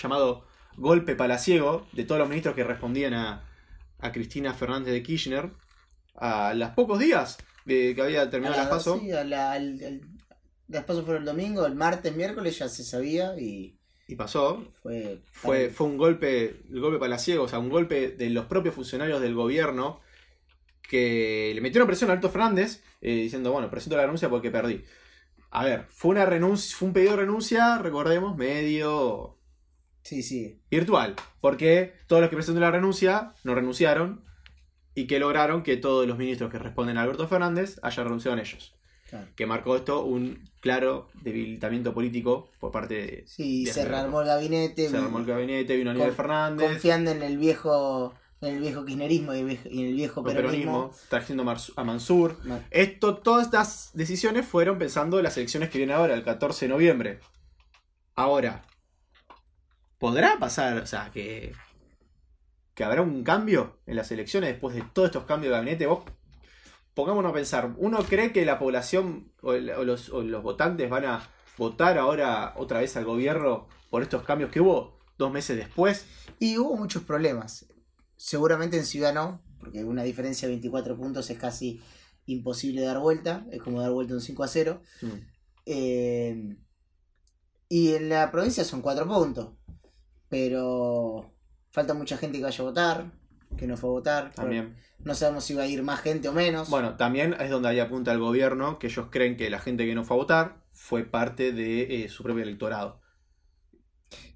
llamado 0.01 0.45
golpe 0.77 1.15
palaciego 1.15 1.85
de 1.91 2.03
todos 2.05 2.19
los 2.19 2.29
ministros 2.29 2.55
que 2.55 2.63
respondían 2.63 3.13
a, 3.13 3.43
a 3.99 4.11
Cristina 4.11 4.53
Fernández 4.53 4.93
de 4.93 5.03
Kirchner 5.03 5.51
a 6.17 6.53
los 6.53 6.69
pocos 6.71 6.99
días 6.99 7.37
de 7.65 7.93
que 7.95 8.01
había 8.01 8.29
terminado 8.29 8.57
las 8.57 8.67
pasos. 8.67 8.99
Sí, 9.01 9.07
la- 9.09 9.59
las 10.67 10.83
pasos 10.83 11.03
fueron 11.05 11.23
el 11.23 11.27
domingo, 11.27 11.65
el 11.65 11.75
martes, 11.75 12.15
miércoles 12.15 12.57
ya 12.57 12.67
se 12.69 12.83
sabía 12.83 13.37
y 13.39 13.77
Y 14.07 14.15
pasó, 14.15 14.63
fue. 14.81 15.21
Fue, 15.31 15.69
fue 15.69 15.87
un 15.87 15.97
golpe, 15.97 16.61
el 16.71 16.79
golpe 16.81 16.99
palaciego, 16.99 17.43
o 17.43 17.47
sea, 17.47 17.59
un 17.59 17.69
golpe 17.69 18.09
de 18.11 18.29
los 18.29 18.45
propios 18.45 18.73
funcionarios 18.75 19.21
del 19.21 19.33
gobierno 19.35 19.99
que 20.87 21.51
le 21.55 21.61
metieron 21.61 21.87
presión 21.87 22.09
a 22.09 22.13
Alberto 22.13 22.29
Fernández 22.29 22.83
eh, 23.01 23.15
diciendo, 23.15 23.51
bueno, 23.51 23.69
presento 23.69 23.95
la 23.97 24.03
renuncia 24.03 24.29
porque 24.29 24.51
perdí. 24.51 24.83
A 25.51 25.63
ver, 25.65 25.85
fue 25.89 26.11
una 26.11 26.25
renuncia, 26.25 26.75
fue 26.77 26.87
un 26.89 26.93
pedido 26.93 27.11
de 27.11 27.17
renuncia, 27.17 27.77
recordemos, 27.79 28.35
medio 28.37 29.39
Sí, 30.03 30.21
sí. 30.21 30.61
virtual, 30.69 31.15
porque 31.41 31.93
todos 32.07 32.21
los 32.21 32.29
que 32.29 32.35
presentaron 32.35 32.69
la 32.71 32.77
renuncia 32.77 33.33
no 33.43 33.55
renunciaron 33.55 34.23
y 34.95 35.05
que 35.07 35.19
lograron 35.19 35.61
que 35.61 35.77
todos 35.77 36.07
los 36.07 36.17
ministros 36.17 36.49
que 36.51 36.57
responden 36.57 36.97
a 36.97 37.01
Alberto 37.03 37.27
Fernández 37.27 37.79
hayan 37.83 38.05
renunciado 38.05 38.37
en 38.37 38.43
ellos. 38.45 38.73
claro. 39.09 39.27
Que 39.35 39.45
marcó 39.45 39.75
esto 39.75 40.03
un 40.03 40.41
claro 40.61 41.09
debilitamiento 41.21 41.93
político 41.93 42.49
por 42.59 42.71
parte 42.71 42.93
de... 42.95 43.23
Sí, 43.27 43.65
de 43.65 43.73
se 43.73 43.85
rearmó 43.85 44.21
el 44.21 44.27
gabinete. 44.27 44.89
Se 44.89 44.97
armó 44.97 45.19
el 45.19 45.25
gabinete, 45.25 45.75
vino 45.75 45.91
Aníbal 45.91 46.07
Con- 46.09 46.15
Fernández. 46.17 46.67
Confiando 46.71 47.11
en 47.11 47.21
el 47.21 47.37
viejo. 47.37 48.13
En 48.41 48.55
el 48.55 48.59
viejo 48.61 48.83
kirchnerismo 48.85 49.33
y 49.33 49.39
en 49.39 49.49
el 49.49 49.93
viejo 49.95 50.21
peronismo. 50.23 50.89
peronismo, 50.89 50.91
trayendo 51.09 51.49
a 51.49 51.57
a 51.77 51.83
Mansur. 51.83 52.37
Ma- 52.43 52.59
Esto, 52.69 53.17
todas 53.17 53.45
estas 53.45 53.89
decisiones 53.93 54.45
fueron 54.45 54.77
pensando 54.77 55.17
en 55.17 55.23
las 55.23 55.37
elecciones 55.37 55.69
que 55.69 55.77
vienen 55.79 55.95
ahora, 55.95 56.13
el 56.13 56.23
14 56.23 56.65
de 56.65 56.69
noviembre. 56.69 57.19
Ahora, 58.13 58.63
¿podrá 59.97 60.37
pasar, 60.37 60.77
o 60.77 60.85
sea, 60.85 61.09
que, 61.13 61.53
que 62.75 62.83
habrá 62.83 63.01
un 63.01 63.23
cambio 63.23 63.79
en 63.87 63.95
las 63.95 64.11
elecciones 64.11 64.51
después 64.51 64.75
de 64.75 64.83
todos 64.93 65.07
estos 65.07 65.23
cambios 65.23 65.51
de 65.51 65.57
gabinete? 65.57 65.87
Vos, 65.87 66.03
pongámonos 66.93 67.31
a 67.31 67.33
pensar, 67.33 67.73
¿uno 67.77 68.03
cree 68.03 68.31
que 68.31 68.45
la 68.45 68.59
población 68.59 69.31
o, 69.41 69.53
el- 69.53 69.71
o 69.71 69.83
los, 69.83 70.09
o 70.09 70.21
los 70.21 70.43
votantes 70.43 70.89
van 70.89 71.05
a 71.05 71.27
votar 71.57 71.97
ahora 71.97 72.53
otra 72.57 72.79
vez 72.81 72.95
al 72.97 73.05
gobierno 73.05 73.67
por 73.89 74.03
estos 74.03 74.23
cambios 74.23 74.51
que 74.51 74.59
hubo 74.61 74.99
dos 75.17 75.31
meses 75.31 75.57
después? 75.57 76.05
Y 76.39 76.57
hubo 76.57 76.75
muchos 76.77 77.03
problemas. 77.03 77.65
Seguramente 78.17 78.77
en 78.77 78.85
Ciudad 78.85 79.13
no, 79.13 79.41
porque 79.59 79.83
una 79.83 80.03
diferencia 80.03 80.47
de 80.47 80.53
24 80.55 80.95
puntos 80.97 81.29
es 81.29 81.37
casi 81.39 81.81
imposible 82.25 82.81
dar 82.81 82.99
vuelta. 82.99 83.45
Es 83.51 83.61
como 83.61 83.81
dar 83.81 83.91
vuelta 83.91 84.13
un 84.13 84.21
5 84.21 84.43
a 84.43 84.47
0. 84.47 84.81
Mm. 85.01 85.07
Eh, 85.65 86.57
y 87.69 87.93
en 87.93 88.09
la 88.09 88.31
provincia 88.31 88.63
son 88.63 88.81
4 88.81 89.07
puntos. 89.07 89.49
Pero 90.29 91.34
falta 91.75 91.93
mucha 91.93 92.17
gente 92.17 92.37
que 92.39 92.43
vaya 92.45 92.61
a 92.63 92.67
votar, 92.67 93.05
que 93.57 93.67
no 93.67 93.77
fue 93.77 93.89
a 93.89 93.93
votar. 93.93 94.33
También. 94.33 94.75
No 95.03 95.13
sabemos 95.13 95.43
si 95.43 95.53
va 95.53 95.63
a 95.63 95.67
ir 95.67 95.83
más 95.83 95.99
gente 96.01 96.27
o 96.29 96.33
menos. 96.33 96.69
Bueno, 96.69 96.95
también 96.97 97.35
es 97.39 97.49
donde 97.49 97.69
ahí 97.69 97.79
apunta 97.79 98.11
el 98.11 98.19
gobierno, 98.19 98.79
que 98.79 98.87
ellos 98.87 99.07
creen 99.11 99.37
que 99.37 99.49
la 99.49 99.59
gente 99.59 99.85
que 99.85 99.93
no 99.93 100.03
fue 100.03 100.15
a 100.17 100.19
votar 100.19 100.65
fue 100.73 101.03
parte 101.03 101.51
de 101.51 102.03
eh, 102.05 102.09
su 102.09 102.23
propio 102.23 102.43
electorado. 102.43 103.01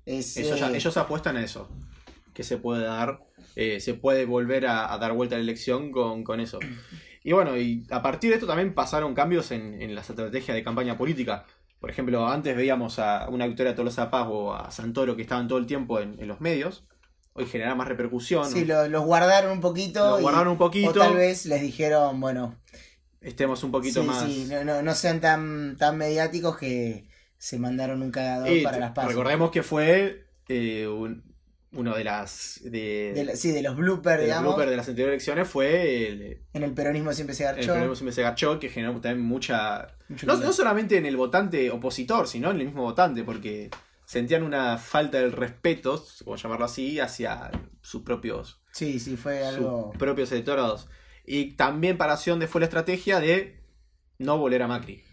Es, 0.05 0.37
Ellos, 0.37 0.59
ya- 0.59 0.69
eh, 0.71 0.75
ellos 0.77 0.97
apuestan 0.97 1.37
a 1.37 1.43
eso, 1.43 1.69
que 2.33 2.43
se 2.43 2.57
puede 2.57 2.83
dar, 2.85 3.21
eh, 3.55 3.79
se 3.79 3.93
puede 3.93 4.25
volver 4.25 4.65
a, 4.67 4.91
a 4.93 4.97
dar 4.97 5.13
vuelta 5.13 5.35
a 5.35 5.37
la 5.39 5.43
elección 5.43 5.91
con, 5.91 6.23
con 6.23 6.39
eso. 6.39 6.59
Y 7.21 7.33
bueno, 7.33 7.57
y 7.57 7.85
a 7.91 8.01
partir 8.01 8.29
de 8.29 8.35
esto 8.35 8.47
también 8.47 8.73
pasaron 8.73 9.13
cambios 9.13 9.51
en, 9.51 9.81
en 9.81 9.93
las 9.93 10.09
estrategias 10.09 10.55
de 10.55 10.63
campaña 10.63 10.97
política. 10.97 11.45
Por 11.81 11.89
ejemplo, 11.89 12.25
antes 12.27 12.55
veíamos 12.55 12.97
a 12.97 13.27
una 13.27 13.45
Victoria 13.45 13.75
Tolosa 13.75 14.09
Paz 14.09 14.25
o 14.29 14.53
a 14.53 14.71
Santoro 14.71 15.17
que 15.17 15.23
estaban 15.23 15.47
todo 15.49 15.59
el 15.59 15.65
tiempo 15.65 15.99
en, 15.99 16.17
en 16.19 16.27
los 16.29 16.39
medios. 16.39 16.87
Hoy 17.39 17.45
genera 17.45 17.73
más 17.75 17.87
repercusión. 17.87 18.49
Sí, 18.49 18.65
lo- 18.65 18.87
los 18.87 19.03
guardaron 19.05 19.51
un 19.51 19.61
poquito. 19.61 20.11
Los 20.11 20.21
guardaron 20.21 20.49
un 20.49 20.55
O 20.55 20.57
poquito. 20.57 20.91
tal 20.93 21.15
vez 21.15 21.45
les 21.45 21.61
dijeron, 21.61 22.19
bueno, 22.19 22.55
Estemos 23.21 23.63
un 23.63 23.71
poquito 23.71 24.01
sí, 24.01 24.07
más. 24.07 24.23
sí, 24.25 24.47
no, 24.49 24.63
no- 24.63 24.81
no 24.81 24.93
sean 24.95 25.19
tan, 25.21 25.75
tan 25.77 25.97
mediáticos 25.97 26.57
que 26.57 27.05
se 27.37 27.57
mandaron 27.59 28.01
un 28.01 28.11
cagador 28.11 28.49
para 28.63 28.79
las 28.79 28.91
pasos. 28.91 29.11
Recordemos 29.11 29.51
que 29.51 29.63
fue 29.63 30.25
eh, 30.47 30.87
un- 30.87 31.23
uno 31.71 31.95
de 31.95 32.03
las 32.03 32.59
de, 32.63 33.11
De 33.13 33.23
la- 33.25 33.35
sí, 33.35 33.51
de 33.51 33.61
los 33.61 33.75
bloopers, 33.75 34.15
de 34.15 34.21
los 34.21 34.25
digamos. 34.25 34.43
bloopers 34.55 34.71
de 34.71 34.77
las 34.77 34.87
anteriores 34.89 35.13
elecciones 35.13 35.47
fue 35.47 36.07
el, 36.07 36.41
En 36.53 36.63
el 36.63 36.73
peronismo 36.73 37.13
siempre 37.13 37.35
se 37.35 37.43
el 37.43 37.51
garchó. 37.55 37.67
peronismo 37.67 37.95
siempre 37.95 38.13
se 38.13 38.21
agachó, 38.25 38.59
que 38.59 38.69
generó 38.69 38.93
también 38.99 39.21
mucha 39.21 39.89
no, 40.25 40.35
no 40.37 40.51
solamente 40.51 40.97
en 40.97 41.05
el 41.05 41.15
votante 41.15 41.69
opositor, 41.69 42.27
sino 42.27 42.49
en 42.51 42.57
el 42.59 42.65
mismo 42.65 42.81
votante, 42.83 43.23
porque 43.23 43.69
sentían 44.09 44.41
una 44.41 44.79
falta 44.79 45.19
de 45.19 45.29
respeto, 45.29 46.03
como 46.23 46.35
llamarlo 46.35 46.65
así, 46.65 46.99
hacia 46.99 47.51
sus 47.81 48.01
propios, 48.01 48.59
Sí, 48.71 48.99
sí, 48.99 49.15
fue 49.17 49.45
algo. 49.45 49.89
sus 49.91 49.99
propios 49.99 50.31
electorados. 50.31 50.87
Y 51.25 51.51
también 51.53 51.95
para 51.95 52.15
dónde 52.15 52.47
fue 52.47 52.59
la 52.61 52.65
estrategia 52.65 53.19
de 53.19 53.61
no 54.17 54.39
volver 54.39 54.63
a 54.63 54.67
Macri. 54.67 55.03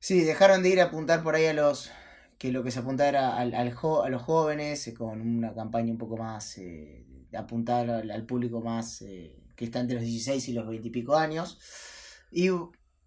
Sí, 0.00 0.22
dejaron 0.24 0.64
de 0.64 0.70
ir 0.70 0.80
a 0.80 0.86
apuntar 0.86 1.22
por 1.22 1.36
ahí 1.36 1.46
a 1.46 1.54
los. 1.54 1.92
Que 2.38 2.50
lo 2.50 2.64
que 2.64 2.72
se 2.72 2.80
apuntaba 2.80 3.08
era 3.08 3.36
al, 3.36 3.54
al 3.54 3.72
jo- 3.72 4.02
a 4.02 4.08
los 4.08 4.22
jóvenes, 4.22 4.84
eh, 4.88 4.94
con 4.94 5.20
una 5.20 5.54
campaña 5.54 5.92
un 5.92 5.98
poco 5.98 6.16
más. 6.16 6.58
Eh, 6.58 7.06
apuntada 7.38 7.98
al, 7.98 8.10
al 8.10 8.26
público 8.26 8.60
más. 8.60 9.02
eh, 9.02 9.36
que 9.54 9.66
está 9.66 9.78
entre 9.78 9.94
los 9.96 10.04
16 10.04 10.48
y 10.48 10.52
los 10.54 10.66
20 10.66 10.88
y 10.88 10.90
pico 10.90 11.14
años. 11.16 11.58
Y 12.32 12.48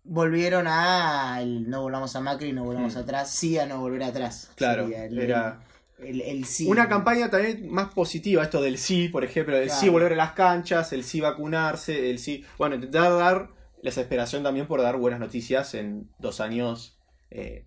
volvieron 0.03 0.65
a. 0.67 1.39
el 1.41 1.69
no 1.69 1.81
volvamos 1.81 2.15
a 2.15 2.19
Macri, 2.21 2.53
no 2.53 2.63
volvamos 2.63 2.95
Hmm. 2.95 2.99
atrás. 2.99 3.31
Sí 3.31 3.57
a 3.57 3.65
no 3.65 3.79
volver 3.79 4.03
atrás. 4.03 4.51
Claro, 4.55 4.83
Sería 4.83 5.05
el, 5.05 5.19
era 5.19 5.63
el, 5.99 6.21
el 6.21 6.45
sí. 6.45 6.67
una 6.67 6.89
campaña 6.89 7.29
también 7.29 7.69
más 7.69 7.93
positiva, 7.93 8.43
esto 8.43 8.61
del 8.61 8.77
sí, 8.77 9.07
por 9.09 9.23
ejemplo, 9.23 9.55
el 9.57 9.69
sí 9.69 9.89
volver 9.89 10.13
a 10.13 10.15
las 10.17 10.33
canchas, 10.33 10.91
el 10.93 11.03
sí 11.03 11.21
vacunarse, 11.21 12.09
el 12.09 12.19
sí... 12.19 12.43
Bueno, 12.57 12.75
intentar 12.75 13.11
dar 13.15 13.49
la 13.81 13.89
desesperación 13.89 14.43
también 14.43 14.67
por 14.67 14.81
dar 14.81 14.97
buenas 14.97 15.19
noticias 15.19 15.73
en 15.75 16.09
dos 16.19 16.39
años. 16.41 16.97
eh, 17.31 17.65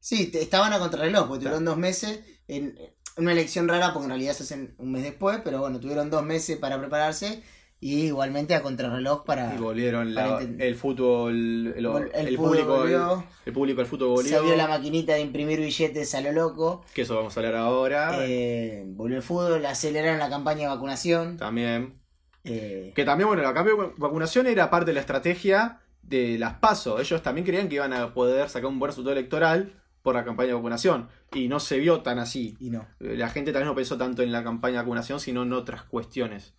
Sí, 0.00 0.26
te- 0.28 0.40
estaban 0.42 0.72
a 0.72 0.78
contrarreloj, 0.78 1.26
porque 1.28 1.42
Claro. 1.42 1.56
tuvieron 1.58 1.64
dos 1.64 1.78
meses. 1.78 2.20
En 2.48 2.76
una 3.16 3.32
elección 3.32 3.66
rara, 3.68 3.92
porque 3.92 4.04
en 4.04 4.10
realidad 4.10 4.34
se 4.34 4.42
hacen 4.44 4.74
un 4.78 4.92
mes 4.92 5.02
después, 5.02 5.40
pero 5.42 5.58
bueno, 5.60 5.80
tuvieron 5.80 6.10
dos 6.10 6.22
meses 6.24 6.58
para 6.58 6.78
prepararse. 6.78 7.42
Y 7.80 8.06
igualmente 8.06 8.54
a 8.54 8.62
contrarreloj 8.62 9.24
para... 9.24 9.54
Y 9.54 9.58
volvieron 9.58 10.14
la- 10.14 10.38
para 10.38 10.44
el 10.64 10.74
fútbol, 10.76 11.34
el, 11.76 11.86
el 11.86 12.26
el 12.28 12.36
fútbol 12.36 12.50
público, 12.50 12.76
volvió. 12.78 13.12
el, 13.14 13.24
el 13.46 13.52
público 13.52 13.78
del 13.80 13.86
fútbol 13.86 14.08
volvió. 14.08 14.38
Salió 14.38 14.56
la 14.56 14.66
maquinita 14.66 15.12
de 15.14 15.20
imprimir 15.20 15.60
billetes 15.60 16.14
a 16.14 16.20
lo 16.22 16.32
loco. 16.32 16.84
Que 16.94 17.02
eso 17.02 17.14
vamos 17.16 17.36
a 17.36 17.40
hablar 17.40 17.54
ahora. 17.56 18.16
eh, 18.26 18.84
volvió 18.86 19.16
el 19.18 19.22
fútbol, 19.22 19.64
aceleraron 19.66 20.18
la 20.18 20.30
campaña 20.30 20.62
de 20.62 20.66
vacunación. 20.68 21.36
También. 21.36 22.00
eh, 22.44 22.92
Que 22.96 23.04
también, 23.04 23.28
bueno, 23.28 23.42
la 23.42 23.52
campaña 23.52 23.76
de 23.82 23.92
vacunación 23.98 24.46
era 24.46 24.70
parte 24.70 24.86
de 24.86 24.94
la 24.94 25.00
estrategia 25.00 25.80
de 26.02 26.38
las 26.38 26.54
PASO. 26.54 26.98
Ellos 27.00 27.22
también 27.22 27.44
creían 27.44 27.68
que 27.68 27.74
iban 27.74 27.92
a 27.92 28.14
poder 28.14 28.48
sacar 28.48 28.66
un 28.70 28.78
buen 28.78 28.90
resultado 28.90 29.12
electoral 29.16 29.72
por 30.02 30.14
la 30.14 30.24
campaña 30.24 30.48
de 30.48 30.54
vacunación. 30.54 31.08
Y 31.34 31.48
no 31.48 31.58
se 31.60 31.78
vio 31.78 32.00
tan 32.02 32.20
así. 32.20 32.56
y 32.60 32.70
no. 32.70 32.86
La 33.00 33.28
gente 33.28 33.52
también 33.52 33.66
no 33.68 33.74
pensó 33.74 33.98
tanto 33.98 34.22
en 34.22 34.30
la 34.32 34.44
campaña 34.44 34.74
de 34.78 34.82
vacunación, 34.82 35.18
sino 35.20 35.42
en 35.42 35.52
otras 35.52 35.82
cuestiones. 35.82 36.54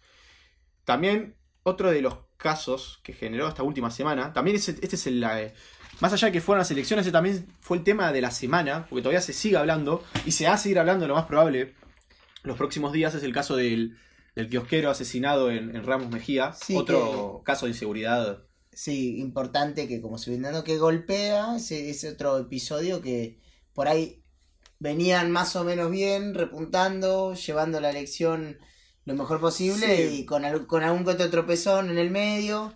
También, 0.88 1.36
otro 1.64 1.92
de 1.92 2.02
los 2.02 2.16
casos 2.38 3.02
que 3.04 3.12
generó 3.12 3.46
esta 3.50 3.62
última 3.62 3.92
semana, 3.92 4.32
también 4.32 4.56
es, 4.56 4.70
este 4.70 4.96
es 4.96 5.06
el... 5.08 5.20
la- 5.20 5.52
más 6.00 6.14
allá 6.14 6.28
de 6.28 6.32
que 6.32 6.40
fueron 6.40 6.60
las 6.60 6.72
elecciones, 6.72 7.06
ese 7.06 7.12
también 7.12 7.46
fue 7.60 7.76
el 7.78 7.84
tema 7.84 8.14
de 8.14 8.22
la 8.22 8.32
semana, 8.32 8.88
porque 8.90 9.02
todavía 9.02 9.20
se 9.20 9.34
sigue 9.34 9.58
hablando, 9.58 10.02
y 10.26 10.32
se 10.32 10.46
va 10.46 10.54
a 10.54 10.58
seguir 10.58 10.80
hablando 10.80 11.06
lo 11.10 11.16
más 11.16 11.26
probable 11.26 11.74
los 12.44 12.56
próximos 12.56 12.94
días, 12.94 13.14
es 13.16 13.24
el 13.24 13.34
caso 13.34 13.58
del, 13.58 13.98
del 14.34 14.48
kiosquero 14.48 14.90
asesinado 14.90 15.52
en, 15.52 15.76
en 15.76 15.84
Ramos 15.84 16.10
Mejía, 16.10 16.54
Sí, 16.54 16.74
otro 16.78 17.42
caso 17.44 17.66
de 17.66 17.72
inseguridad. 17.74 18.44
Sí, 18.72 19.20
importante 19.20 19.90
que 19.90 20.00
como 20.00 20.18
se 20.18 20.30
viene 20.30 20.46
dando 20.46 20.64
que 20.64 20.78
golpea, 20.78 21.58
ese, 21.58 21.90
ese 21.90 22.12
otro 22.12 22.38
episodio 22.38 23.02
que 23.02 23.42
por 23.74 23.90
ahí 23.90 24.24
venían 24.80 25.32
más 25.32 25.58
o 25.58 25.66
menos 25.66 25.92
bien, 25.92 26.34
repuntando, 26.34 27.34
llevando 27.34 27.82
la 27.82 27.90
elección 27.90 28.58
lo 29.08 29.14
mejor 29.16 29.40
posible 29.40 29.96
Sí. 30.10 30.20
y 30.22 30.26
con, 30.26 30.44
con 30.66 30.84
algún 30.84 31.04
que 31.04 31.12
otro 31.12 31.30
tropezón 31.30 31.90
en 31.90 31.98
el 31.98 32.12
medio. 32.12 32.74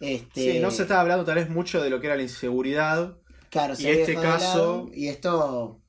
Este, 0.00 0.52
Sí, 0.54 0.58
no 0.58 0.70
se 0.70 0.82
estaba 0.82 1.02
hablando 1.02 1.24
tal 1.24 1.36
vez 1.36 1.48
mucho 1.48 1.80
de 1.82 1.90
lo 1.90 2.00
que 2.00 2.08
era 2.08 2.16
la 2.16 2.22
inseguridad. 2.22 3.16
Claro, 3.50 3.74
y 3.78 3.86
este 3.86 4.14
caso- 4.16 4.88
y 4.92 5.06
esto 5.08 5.80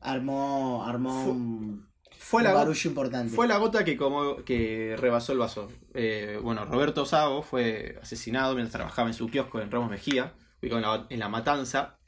armó, 0.00 0.84
armó 0.86 1.24
Fue- 1.24 1.32
un, 1.32 1.88
Fue 2.18 2.42
la, 2.42 2.52
barullo 2.52 2.88
importante. 2.88 3.34
Fue 3.34 3.48
la 3.48 3.56
gota 3.58 3.84
que, 3.84 3.96
como, 3.96 4.36
que 4.44 4.94
rebasó 4.98 5.32
el 5.32 5.38
vaso. 5.38 5.68
Eh, 5.94 6.38
bueno, 6.42 6.64
Roberto 6.64 7.04
Sago 7.04 7.42
fue 7.42 7.98
asesinado 8.00 8.54
mientras 8.54 8.72
trabajaba 8.72 9.08
en 9.08 9.14
su 9.14 9.28
kiosco 9.28 9.60
en 9.60 9.70
Ramos 9.70 9.90
Mejía, 9.90 10.34
ubicado 10.62 10.78
en 10.78 10.82
la, 10.82 11.06
en 11.10 11.18
la 11.18 11.28
Matanza. 11.28 11.98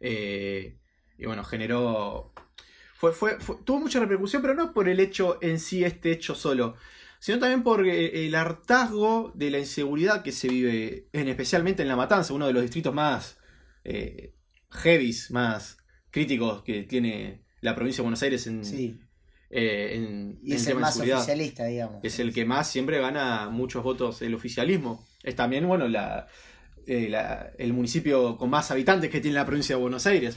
Eh, 0.00 0.78
y 1.18 1.26
bueno, 1.26 1.44
generó. 1.44 2.32
Fue, 3.00 3.12
fue, 3.12 3.40
fue- 3.40 3.56
tuvo 3.64 3.80
mucha 3.80 3.98
repercusión, 3.98 4.42
pero 4.42 4.52
no 4.54 4.74
por 4.74 4.86
el 4.86 5.00
hecho 5.00 5.38
en 5.40 5.58
sí, 5.58 5.84
este 5.84 6.12
hecho 6.12 6.34
solo, 6.34 6.74
sino 7.18 7.38
también 7.38 7.62
por 7.62 7.86
eh, 7.86 8.26
el 8.26 8.34
hartazgo 8.34 9.32
de 9.34 9.50
la 9.50 9.58
inseguridad 9.58 10.22
que 10.22 10.32
se 10.32 10.48
vive, 10.48 11.08
en, 11.14 11.28
especialmente 11.28 11.80
en 11.80 11.88
La 11.88 11.96
Matanza, 11.96 12.34
uno 12.34 12.46
de 12.46 12.52
los 12.52 12.60
distritos 12.60 12.92
más 12.92 13.38
eh, 13.84 14.34
heavies, 14.70 15.30
más 15.30 15.78
críticos 16.10 16.62
que 16.62 16.82
tiene 16.82 17.40
la 17.62 17.74
provincia 17.74 18.02
de 18.02 18.02
Buenos 18.02 18.22
Aires 18.22 18.46
en, 18.46 18.64
Sí, 18.66 19.00
eh, 19.48 19.92
en, 19.94 20.38
y 20.42 20.50
en 20.50 20.56
es 20.58 20.66
el 20.66 20.76
más 20.76 21.00
oficialista, 21.00 21.64
digamos. 21.64 22.00
Es 22.04 22.18
el 22.18 22.34
que 22.34 22.44
más 22.44 22.70
siempre 22.70 23.00
gana 23.00 23.48
muchos 23.48 23.82
votos 23.82 24.20
el 24.20 24.34
oficialismo. 24.34 25.06
Es 25.22 25.34
también, 25.36 25.66
bueno, 25.66 25.88
la, 25.88 26.26
eh, 26.86 27.08
la- 27.08 27.50
el 27.58 27.72
municipio 27.72 28.36
con 28.36 28.50
más 28.50 28.70
habitantes 28.70 29.08
que 29.10 29.20
tiene 29.22 29.36
la 29.36 29.46
provincia 29.46 29.74
de 29.76 29.80
Buenos 29.80 30.06
Aires. 30.06 30.36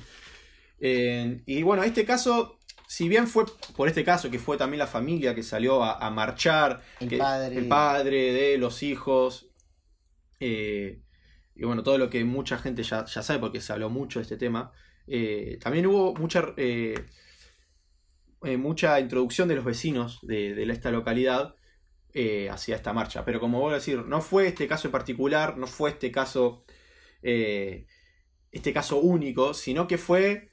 Eh, 0.80 1.42
y 1.46 1.63
bueno, 1.63 1.84
este 1.84 2.06
caso, 2.06 2.60
si 2.88 3.08
bien 3.08 3.27
fue 3.27 3.46
por 3.75 3.88
este 3.88 4.03
caso, 4.03 4.30
que 4.30 4.39
fue 4.39 4.58
también 4.58 4.80
la 4.80 4.88
familia 4.88 5.34
que 5.34 5.44
salió 5.44 5.84
a, 5.84 5.98
a 6.06 6.10
marchar, 6.12 6.82
El 7.00 7.10
que- 7.10 7.18
padre. 7.18 7.58
el 7.58 7.68
padre 7.68 8.34
de 8.34 8.58
los 8.58 8.84
hijos, 8.84 9.50
eh, 10.39 11.01
y 11.56 11.63
bueno, 11.65 11.84
todo 11.84 11.98
lo 11.98 12.10
que 12.10 12.24
mucha 12.25 12.58
gente 12.58 12.84
ya, 12.84 13.06
ya 13.06 13.22
sabe 13.22 13.39
porque 13.39 13.62
se 13.62 13.72
habló 13.74 13.89
mucho 13.89 14.20
de 14.20 14.24
este 14.24 14.38
tema, 14.38 14.72
eh, 15.08 15.58
también 15.62 15.86
hubo 15.88 16.13
mucha, 16.15 16.53
eh, 16.58 16.96
mucha 18.58 19.00
introducción 19.00 19.48
de 19.48 19.56
los 19.56 19.63
vecinos 19.63 20.20
de, 20.22 20.53
de 20.53 20.63
esta 20.72 20.92
localidad 20.92 21.56
hacia 22.51 22.75
esta 22.75 22.94
marcha. 22.94 23.25
Pero 23.25 23.39
como 23.39 23.60
vuelvo 23.60 23.72
a 23.75 23.80
decir, 23.80 24.06
no 24.06 24.22
fue 24.22 24.48
este 24.48 24.68
caso 24.68 24.88
en 24.88 24.92
particular, 24.92 25.58
no 25.58 25.65
fue 25.65 25.92
este 25.92 26.12
caso, 26.12 26.63
este 27.22 28.74
caso 28.74 28.98
único, 29.00 29.53
sino 29.53 29.88
que 29.88 29.98
fue 29.98 30.51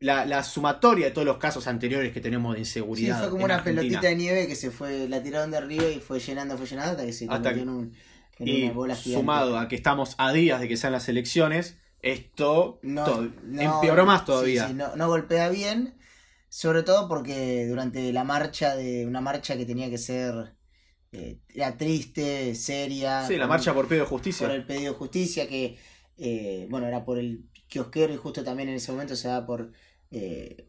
la, 0.00 0.24
la 0.26 0.42
sumatoria 0.44 1.06
de 1.06 1.12
todos 1.12 1.26
los 1.26 1.38
casos 1.38 1.66
anteriores 1.66 2.12
que 2.12 2.20
tenemos 2.20 2.52
de 2.54 2.58
Sí, 2.58 2.62
inseguridad. 2.62 3.18
fue 3.20 3.30
como 3.30 3.44
una 3.44 3.54
Argentina. 3.56 3.82
pelotita 3.82 4.08
de 4.08 4.16
nieve 4.16 4.46
que 4.46 4.54
se 4.56 4.70
fue, 4.70 5.08
la 5.08 5.22
tiraron 5.22 5.50
de 5.50 5.56
arriba 5.56 5.84
y 5.88 6.00
fue 6.00 6.20
llenando, 6.20 6.56
fue 6.58 6.66
llenando 6.66 6.92
hasta 6.92 7.06
que 7.06 7.12
se 7.12 7.24
Hasta 7.24 7.36
convirtió 7.36 7.54
que- 7.54 7.62
en, 7.62 7.68
un, 7.68 7.94
en 8.38 8.48
Y 8.48 8.64
una 8.64 8.72
bola 8.74 8.94
gigante. 8.96 9.20
sumado 9.22 9.58
a 9.58 9.68
que 9.68 9.76
estamos 9.76 10.14
a 10.18 10.32
días 10.32 10.60
de 10.60 10.68
que 10.68 10.76
sean 10.76 10.92
las 10.92 11.08
elecciones, 11.08 11.78
esto 12.02 12.78
no, 12.82 13.04
to- 13.04 13.32
no- 13.44 13.62
empeoró 13.62 14.04
más 14.06 14.20
sí, 14.20 14.26
todavía. 14.26 14.68
sí, 14.68 14.74
no, 14.74 14.94
no 14.96 15.08
golpea 15.08 15.48
bien, 15.48 15.96
sobre 16.48 16.82
todo 16.82 17.08
porque 17.08 17.66
durante 17.66 18.12
la 18.12 18.24
marcha 18.24 18.76
de 18.76 19.06
una 19.06 19.20
marcha 19.22 19.56
que 19.56 19.64
tenía 19.66 19.88
que 19.90 19.98
ser 19.98 20.54
eh, 21.12 21.38
era 21.48 21.76
triste, 21.78 22.54
seria, 22.54 23.26
Sí, 23.26 23.36
la 23.36 23.46
marcha 23.46 23.72
por 23.72 23.88
pedido 23.88 24.04
de 24.04 24.10
por 24.10 24.18
justicia. 24.18 24.52
el 24.54 24.66
pedido 24.66 24.92
de 24.92 24.98
justicia 24.98 25.48
que 25.48 25.78
eh, 26.18 26.66
bueno 26.70 26.86
era 26.86 27.04
por 27.04 27.18
el 27.18 27.48
kiosquero 27.68 28.12
y 28.12 28.16
justo 28.16 28.44
también 28.44 28.68
en 28.68 28.76
ese 28.76 28.92
momento 28.92 29.16
se 29.16 29.28
da 29.28 29.44
por 29.46 29.72
eh, 30.10 30.68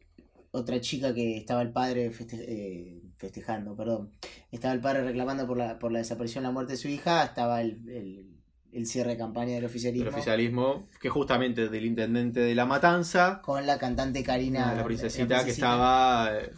otra 0.52 0.80
chica 0.82 1.14
que 1.14 1.38
estaba 1.38 1.62
el 1.62 1.72
padre 1.72 2.12
feste- 2.12 2.44
eh, 2.48 3.02
festejando, 3.18 3.76
perdón, 3.76 4.12
estaba 4.52 4.74
el 4.74 4.80
padre 4.80 5.04
reclamando 5.04 5.46
por 5.48 5.58
la, 5.58 5.78
por 5.80 5.92
la 5.92 6.00
desaparición, 6.00 6.44
la 6.44 6.52
muerte 6.52 6.74
de 6.74 6.78
su 6.78 6.88
hija, 6.88 7.24
estaba 7.24 7.62
el, 7.62 7.88
el- 7.90 8.34
el 8.74 8.86
cierre 8.86 9.12
de 9.12 9.18
campaña 9.18 9.56
del 9.56 9.66
oficialismo. 9.66 10.08
El 10.10 10.14
oficialismo, 10.14 10.88
que 11.02 11.10
justamente 11.10 11.70
del 11.70 11.86
intendente 11.86 12.42
de 12.42 12.54
La 12.54 12.66
Matanza, 12.66 13.42
con 13.42 13.66
la 13.66 13.80
cantante 13.80 14.22
Karina. 14.24 14.74
la 14.76 14.84
princesita, 14.84 15.24
la 15.24 15.38
que 15.40 15.44
princesita. 15.46 15.68
estaba. 15.68 16.38
eh, 16.38 16.52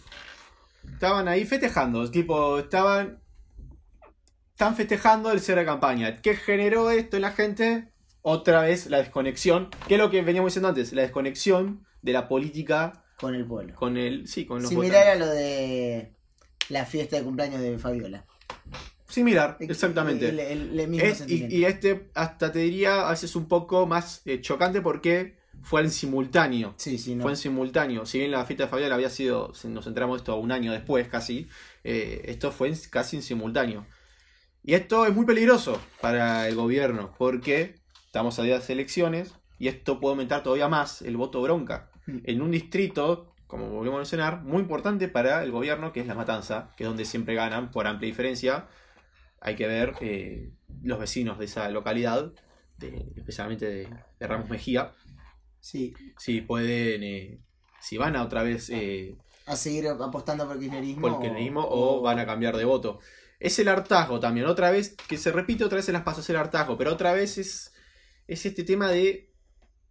Estaban 0.92 1.28
ahí 1.28 1.46
festejando, 1.46 2.10
tipo, 2.10 2.58
estaban. 2.60 3.20
Están 4.52 4.76
festejando 4.76 5.32
el 5.32 5.40
cierre 5.40 5.62
de 5.62 5.68
campaña. 5.68 6.18
¿Qué 6.22 6.36
generó 6.36 6.90
esto 6.92 7.16
en 7.16 7.22
la 7.22 7.32
gente? 7.32 7.92
Otra 8.22 8.62
vez 8.64 8.88
la 8.88 8.98
desconexión. 8.98 9.70
¿Qué 9.88 9.94
es 9.96 10.00
lo 10.00 10.10
que 10.10 10.22
veníamos 10.22 10.52
diciendo 10.52 10.70
antes? 10.70 10.92
La 10.92 11.04
desconexión 11.04 11.86
de 12.02 12.14
la 12.14 12.28
política 12.28 13.04
con 13.20 13.36
el 13.36 13.46
pueblo. 13.46 13.76
con 13.76 13.98
el. 13.98 14.28
Sí, 14.28 14.46
con 14.46 14.62
los 14.62 14.70
Similar 14.70 15.08
a 15.08 15.14
votantes. 15.16 15.28
lo 15.28 15.34
de 15.34 16.14
la 16.70 16.86
fiesta 16.86 17.18
de 17.18 17.24
cumpleaños 17.24 17.62
de 17.62 17.78
Fabiola. 17.80 18.26
Similar, 19.08 19.58
exactamente. 19.60 20.30
El, 20.30 20.40
el- 20.40 20.80
el 20.80 20.88
mismo 20.88 21.06
Es- 21.08 21.28
y, 21.28 21.66
este, 21.66 22.10
hasta 22.14 22.52
te 22.52 22.60
diría, 22.60 23.08
a 23.08 23.12
veces 23.12 23.36
un 23.36 23.48
poco 23.48 23.88
más 23.88 24.22
eh, 24.26 24.40
chocante 24.40 24.82
porque 24.82 25.38
fue 25.64 25.82
en 25.82 25.90
simultáneo. 25.90 26.76
Sí, 26.78 26.98
sí, 27.00 27.16
no. 27.16 27.24
Fue 27.24 27.32
en 27.32 27.38
simultáneo. 27.38 28.06
Si 28.06 28.20
bien 28.20 28.30
la 28.32 28.46
fiesta 28.46 28.66
de 28.66 28.70
Fabiola 28.70 28.94
había 28.96 29.10
sido, 29.10 29.54
si 29.56 29.68
nos 29.68 29.88
enteramos 29.88 30.20
esto 30.20 30.36
un 30.38 30.52
año 30.52 30.72
después 30.72 31.08
casi, 31.08 31.48
eh, 31.84 32.22
esto 32.26 32.52
fue 32.52 32.68
en- 32.70 32.78
casi 32.92 33.16
en 33.18 33.24
simultáneo. 33.24 33.86
Y 34.64 34.76
esto 34.76 35.06
es 35.08 35.14
muy 35.16 35.26
peligroso 35.26 35.82
para 36.02 36.48
el 36.48 36.56
gobierno 36.56 37.14
porque 37.18 37.76
estamos 38.06 38.38
a 38.38 38.44
días 38.44 38.68
de 38.68 38.74
elecciones 38.74 39.34
y 39.58 39.70
esto 39.70 40.00
puede 40.00 40.12
aumentar 40.14 40.44
todavía 40.44 40.68
más 40.68 41.02
el 41.02 41.18
voto 41.18 41.42
bronca. 41.42 41.89
Mm. 42.14 42.20
En 42.24 42.42
un 42.42 42.52
distrito, 42.52 43.34
como 43.48 43.70
volvemos 43.70 43.98
a 43.98 44.02
mencionar, 44.02 44.42
muy 44.44 44.62
importante 44.62 45.08
para 45.08 45.44
el 45.44 45.52
gobierno, 45.52 45.92
que 45.94 46.02
es 46.02 46.08
La 46.08 46.16
Matanza, 46.16 46.72
que 46.78 46.84
es 46.84 46.88
donde 46.88 47.06
siempre 47.06 47.36
ganan 47.36 47.72
por 47.72 47.88
amplia 47.88 48.08
diferencia. 48.10 48.68
Hay 49.42 49.56
que 49.56 49.68
ver 49.68 49.96
eh, 50.02 50.52
los 50.84 51.00
vecinos 51.00 51.40
de 51.40 51.46
esa 51.46 51.70
localidad, 51.70 52.32
de- 52.78 53.12
especialmente 53.16 53.66
de, 53.66 53.88
de 54.20 54.28
Ramos 54.28 54.50
Mejía, 54.50 54.94
Sí, 55.62 55.94
si 56.18 56.40
pueden, 56.40 57.04
eh, 57.04 57.42
si 57.82 57.98
van 57.98 58.16
a 58.16 58.24
otra 58.24 58.44
vez 58.44 58.70
eh, 58.70 59.18
a 59.46 59.58
seguir 59.58 59.88
apostando 59.90 60.46
por 60.48 60.56
el 60.56 60.62
kirchnerismo. 60.62 61.02
por 61.02 61.12
el 61.12 61.20
kirchnerismo 61.20 61.68
o 61.70 62.02
van 62.02 62.18
a 62.20 62.26
cambiar 62.26 62.56
de 62.56 62.64
voto. 62.64 63.00
Es 63.42 63.60
el 63.60 63.68
hartazgo 63.68 64.20
también, 64.22 64.46
otra 64.46 64.72
vez, 64.72 64.96
que 65.08 65.18
se 65.18 65.32
repite 65.34 65.66
otra 65.66 65.76
vez 65.78 65.90
en 65.90 65.94
las 65.94 66.04
pasos 66.04 66.30
el 66.30 66.38
hartazgo, 66.38 66.78
pero 66.78 66.94
otra 66.94 67.12
vez 67.14 67.38
es, 67.38 67.74
es 68.28 68.46
este 68.46 68.64
tema 68.64 68.90
de 68.90 69.29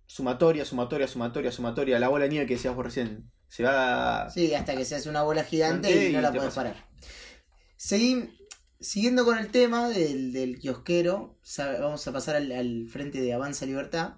sumatoria, 0.09 0.65
sumatoria, 0.65 1.07
sumatoria, 1.07 1.53
sumatoria, 1.53 1.99
la 2.01 2.09
bola 2.09 2.25
de 2.25 2.31
nieve 2.31 2.47
que 2.47 2.55
decías 2.55 2.75
vos 2.75 2.85
recién. 2.85 3.31
Se 3.49 3.63
va... 3.63 4.29
Sí, 4.31 4.53
hasta 4.55 4.75
que 4.77 4.85
se 4.85 4.97
hace 4.97 5.09
una 5.09 5.23
bola 5.23 5.45
gigante 5.45 6.09
y 6.11 6.13
no 6.13 6.21
la 6.21 6.33
puedes 6.33 6.55
parar. 6.55 6.89
Seguim- 7.79 8.31
siguiendo 8.81 9.25
con 9.25 9.39
el 9.39 9.49
tema 9.51 9.89
del, 9.89 10.33
del 10.33 10.59
kiosquero, 10.59 11.39
vamos 11.81 12.07
a 12.09 12.13
pasar 12.13 12.37
al, 12.37 12.51
al 12.53 12.89
frente 12.89 13.21
de 13.21 13.33
Avanza 13.33 13.67
Libertad, 13.67 14.15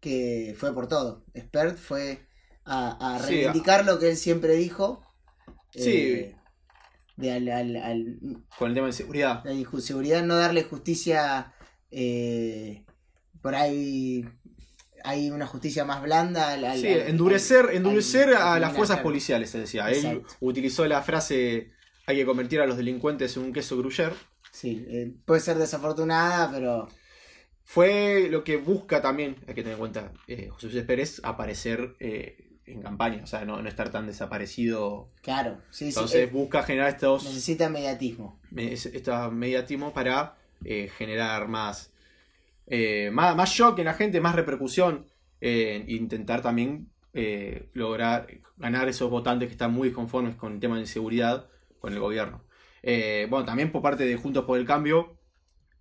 que 0.00 0.54
fue 0.58 0.74
por 0.74 0.88
todo. 0.88 1.24
Expert 1.34 1.78
fue 1.78 2.26
a, 2.64 3.14
a 3.16 3.18
Sí, 3.20 3.26
reivindicar 3.28 3.84
lo 3.84 3.98
que 3.98 4.10
él 4.10 4.16
siempre 4.16 4.54
dijo. 4.54 5.02
Sí. 5.70 5.90
eh, 5.90 6.36
de 7.16 7.32
al, 7.32 7.48
al- 7.48 7.76
al- 7.76 8.18
Con 8.58 8.68
el 8.68 8.74
tema 8.74 8.86
de 8.88 8.92
seguridad. 8.92 9.42
la 9.44 9.52
inseguridad, 9.54 10.22
no 10.24 10.36
darle 10.36 10.64
justicia. 10.64 11.54
eh, 11.90 12.84
por 13.40 13.54
ahí 13.54 14.24
hay 15.06 15.30
una 15.30 15.46
justicia 15.46 15.84
más 15.84 16.02
blanda. 16.02 16.52
al- 16.52 16.64
al- 16.64 16.78
Sí, 16.80 16.88
al- 16.88 17.08
endurecer, 17.08 17.70
endurecer 17.72 18.34
a 18.34 18.58
las 18.58 18.72
fuerzas 18.72 18.96
claro. 18.96 19.04
policiales, 19.04 19.50
se 19.50 19.60
decía. 19.60 19.90
Él 19.90 20.22
utilizó 20.40 20.86
la 20.86 21.02
frase 21.02 21.70
hay 22.08 22.16
que 22.16 22.26
convertir 22.26 22.60
a 22.60 22.66
los 22.66 22.76
delincuentes 22.76 23.36
en 23.36 23.42
un 23.44 23.52
queso 23.52 23.76
gruyere. 23.78 24.14
Sí, 24.52 24.84
eh, 24.88 25.12
puede 25.24 25.40
ser 25.40 25.56
desafortunada, 25.58 26.50
pero 26.52 26.88
Fue 27.68 28.28
lo 28.30 28.44
que 28.44 28.56
busca 28.58 29.02
también, 29.02 29.34
hay 29.48 29.54
que 29.54 29.62
tener 29.62 29.72
en 29.72 29.78
cuenta, 29.80 30.12
eh, 30.28 30.48
José 30.50 30.68
Luis 30.68 30.84
Pérez, 30.84 31.20
aparecer 31.24 31.96
eh, 31.98 32.36
en 32.64 32.80
campaña, 32.80 33.24
o 33.24 33.26
sea, 33.26 33.44
no, 33.44 33.60
no 33.60 33.68
estar 33.68 33.90
tan 33.90 34.06
desaparecido. 34.06 35.08
claro, 35.20 35.58
sí, 35.70 35.86
sí, 35.86 35.88
Entonces 35.88 36.30
busca 36.32 36.62
generar 36.62 36.90
estos, 36.90 37.24
necesita 37.24 37.68
mediatismo. 37.68 38.38
me- 38.52 38.72
es- 38.72 38.86
estos 38.86 39.32
mediatismos 39.32 39.92
para 39.92 40.36
eh, 40.64 40.90
generar 40.96 41.48
más, 41.48 41.90
eh, 42.66 43.10
más, 43.12 43.36
más 43.36 43.50
shock 43.50 43.78
en 43.78 43.86
la 43.86 43.94
gente, 43.94 44.20
más 44.20 44.34
repercusión, 44.34 45.06
eh, 45.40 45.84
intentar 45.88 46.42
también 46.42 46.90
eh, 47.12 47.70
lograr 47.72 48.26
ganar 48.56 48.88
esos 48.88 49.10
votantes 49.10 49.48
que 49.48 49.52
están 49.52 49.72
muy 49.72 49.92
conformes 49.92 50.34
con 50.36 50.54
el 50.54 50.60
tema 50.60 50.76
de 50.76 50.82
inseguridad 50.82 51.48
con 51.78 51.92
el 51.92 52.00
gobierno. 52.00 52.44
Eh, 52.82 53.26
bueno, 53.30 53.44
también 53.44 53.72
por 53.72 53.82
parte 53.82 54.04
de 54.04 54.16
Juntos 54.16 54.44
por 54.44 54.58
el 54.58 54.66
Cambio, 54.66 55.18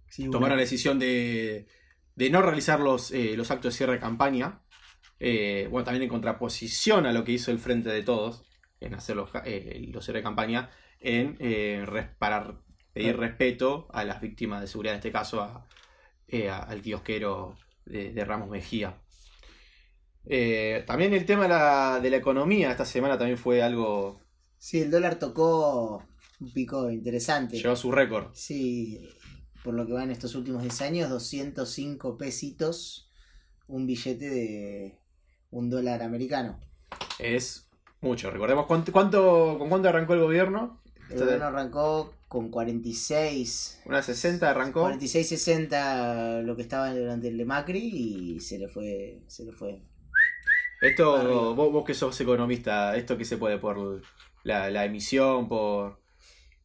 Sí, 0.07 0.29
tomaron 0.29 0.57
la 0.57 0.61
decisión 0.61 0.99
de, 0.99 1.67
de 2.15 2.29
no 2.29 2.41
realizar 2.41 2.79
los, 2.79 3.11
los 3.11 3.51
actos 3.51 3.73
de 3.73 3.77
cierre 3.77 3.93
de 3.93 3.99
campaña. 3.99 4.61
Bueno, 5.19 5.83
también 5.83 6.03
en 6.03 6.09
contraposición 6.09 7.05
a 7.05 7.11
lo 7.11 7.23
que 7.23 7.33
hizo 7.33 7.51
el 7.51 7.59
Frente 7.59 7.89
de 7.89 8.03
Todos, 8.03 8.43
en 8.79 8.93
hacer 8.93 9.15
los, 9.15 9.29
eh, 9.45 9.83
los 9.91 10.05
cierre 10.05 10.19
de 10.19 10.23
campaña, 10.23 10.69
en 10.99 11.37
para 12.17 12.61
pedir 12.93 13.17
respeto 13.17 13.87
a 13.91 14.03
las 14.03 14.21
víctimas 14.21 14.61
de 14.61 14.67
seguridad, 14.67 14.93
en 14.93 14.99
este 14.99 15.11
caso 15.11 15.41
a, 15.41 15.67
eh, 16.27 16.49
al 16.49 16.81
kiosquero 16.81 17.57
de, 17.85 18.11
de 18.13 18.25
Ramos 18.25 18.49
Mejía. 18.49 18.97
Eh, 20.27 20.83
también 20.87 21.13
el 21.13 21.25
tema 21.25 21.43
de 21.43 21.49
la, 21.49 21.99
de 22.01 22.09
la 22.09 22.17
economía 22.17 22.71
esta 22.71 22.85
semana 22.85 23.17
también 23.17 23.37
fue 23.37 23.61
algo. 23.61 24.21
Sí, 24.57 24.81
el 24.81 24.89
dólar 24.89 25.19
tocó 25.19 26.03
un 26.39 26.51
pico 26.53 26.89
interesante. 26.89 27.57
llegó 27.57 27.73
a 27.73 27.75
su 27.75 27.91
récord. 27.91 28.27
Sí, 28.33 29.07
por 29.63 29.73
lo 29.75 29.85
que 29.85 29.93
va 29.93 30.03
en 30.03 30.11
estos 30.11 30.33
últimos 30.35 30.63
10 30.63 30.81
años, 30.81 31.09
205 31.09 32.17
pesitos, 32.17 33.11
un 33.67 33.85
billete 33.85 34.29
de 34.29 34.99
un 35.51 35.69
dólar 35.69 36.01
americano. 36.01 36.59
Es 37.19 37.69
mucho. 38.01 38.31
Recordemos 38.31 38.65
cuánto, 38.65 38.91
cuánto- 38.91 39.57
con 39.59 39.69
cuánto 39.69 39.89
arrancó 39.89 40.13
el 40.13 40.21
gobierno. 40.21 40.81
El 41.09 41.19
gobierno 41.19 41.45
arrancó 41.45 42.13
con 42.27 42.49
46, 42.49 43.81
Una 43.85 44.01
60 44.01 44.49
arrancó. 44.49 44.81
46, 44.81 45.27
60 45.29 46.41
lo 46.41 46.55
que 46.55 46.61
estaba 46.63 46.93
durante 46.93 47.27
el 47.27 47.37
de 47.37 47.45
Macri 47.45 47.79
y 47.79 48.39
se 48.39 48.57
le 48.57 48.67
fue, 48.67 49.21
se 49.27 49.45
le 49.45 49.51
fue. 49.51 49.81
Esto, 50.81 51.55
vos, 51.55 51.71
vos 51.71 51.85
que 51.85 51.93
sos 51.93 52.19
economista, 52.19 52.95
esto 52.97 53.17
que 53.17 53.25
se 53.25 53.37
puede 53.37 53.57
por 53.57 54.01
la, 54.43 54.69
la 54.69 54.85
emisión, 54.85 55.47
por... 55.47 55.99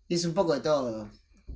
Es 0.09 0.25
un 0.25 0.35
poco 0.35 0.55
de 0.55 0.61
todo. 0.61 1.09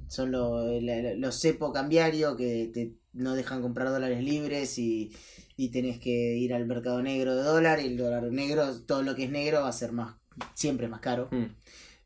Son 0.08 0.30
lo- 0.30 0.80
la- 0.80 1.14
los 1.14 1.40
cepo 1.40 1.72
cambiario 1.72 2.36
que 2.36 2.70
te 2.72 2.94
no 3.12 3.34
dejan 3.34 3.62
comprar 3.62 3.88
dólares 3.90 4.22
libres 4.22 4.78
y, 4.78 5.12
y 5.56 5.70
tenés 5.70 5.98
que 6.00 6.10
ir 6.36 6.52
al 6.54 6.66
mercado 6.66 7.00
negro 7.02 7.34
de 7.36 7.42
dólar 7.42 7.80
y 7.80 7.86
el 7.86 7.96
dólar 7.96 8.24
negro, 8.24 8.72
todo 8.86 9.02
lo 9.02 9.14
que 9.14 9.24
es 9.24 9.30
negro 9.30 9.60
va 9.62 9.68
a 9.68 9.72
ser 9.72 9.92
más, 9.92 10.16
siempre 10.54 10.88
más 10.88 11.00
caro. 11.00 11.28
Mm. 11.30 11.44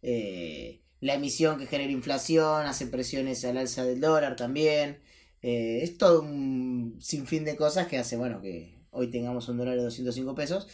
Eh, 0.02 0.80
la 1.00 1.14
emisión 1.14 1.58
que 1.58 1.66
genera 1.66 1.92
inflación 1.92 2.66
hace 2.66 2.86
presiones 2.86 3.44
al 3.44 3.56
alza 3.56 3.84
del 3.84 4.00
dólar 4.00 4.36
también. 4.36 4.98
Eh, 5.42 5.80
es 5.82 5.98
todo 5.98 6.22
un 6.22 6.96
sinfín 7.00 7.44
de 7.44 7.56
cosas 7.56 7.86
que 7.86 7.98
hace, 7.98 8.16
bueno, 8.16 8.40
que 8.40 8.78
hoy 8.90 9.08
tengamos 9.08 9.48
un 9.48 9.58
dólar 9.58 9.76
de 9.76 9.84
205 9.84 10.34
pesos. 10.34 10.66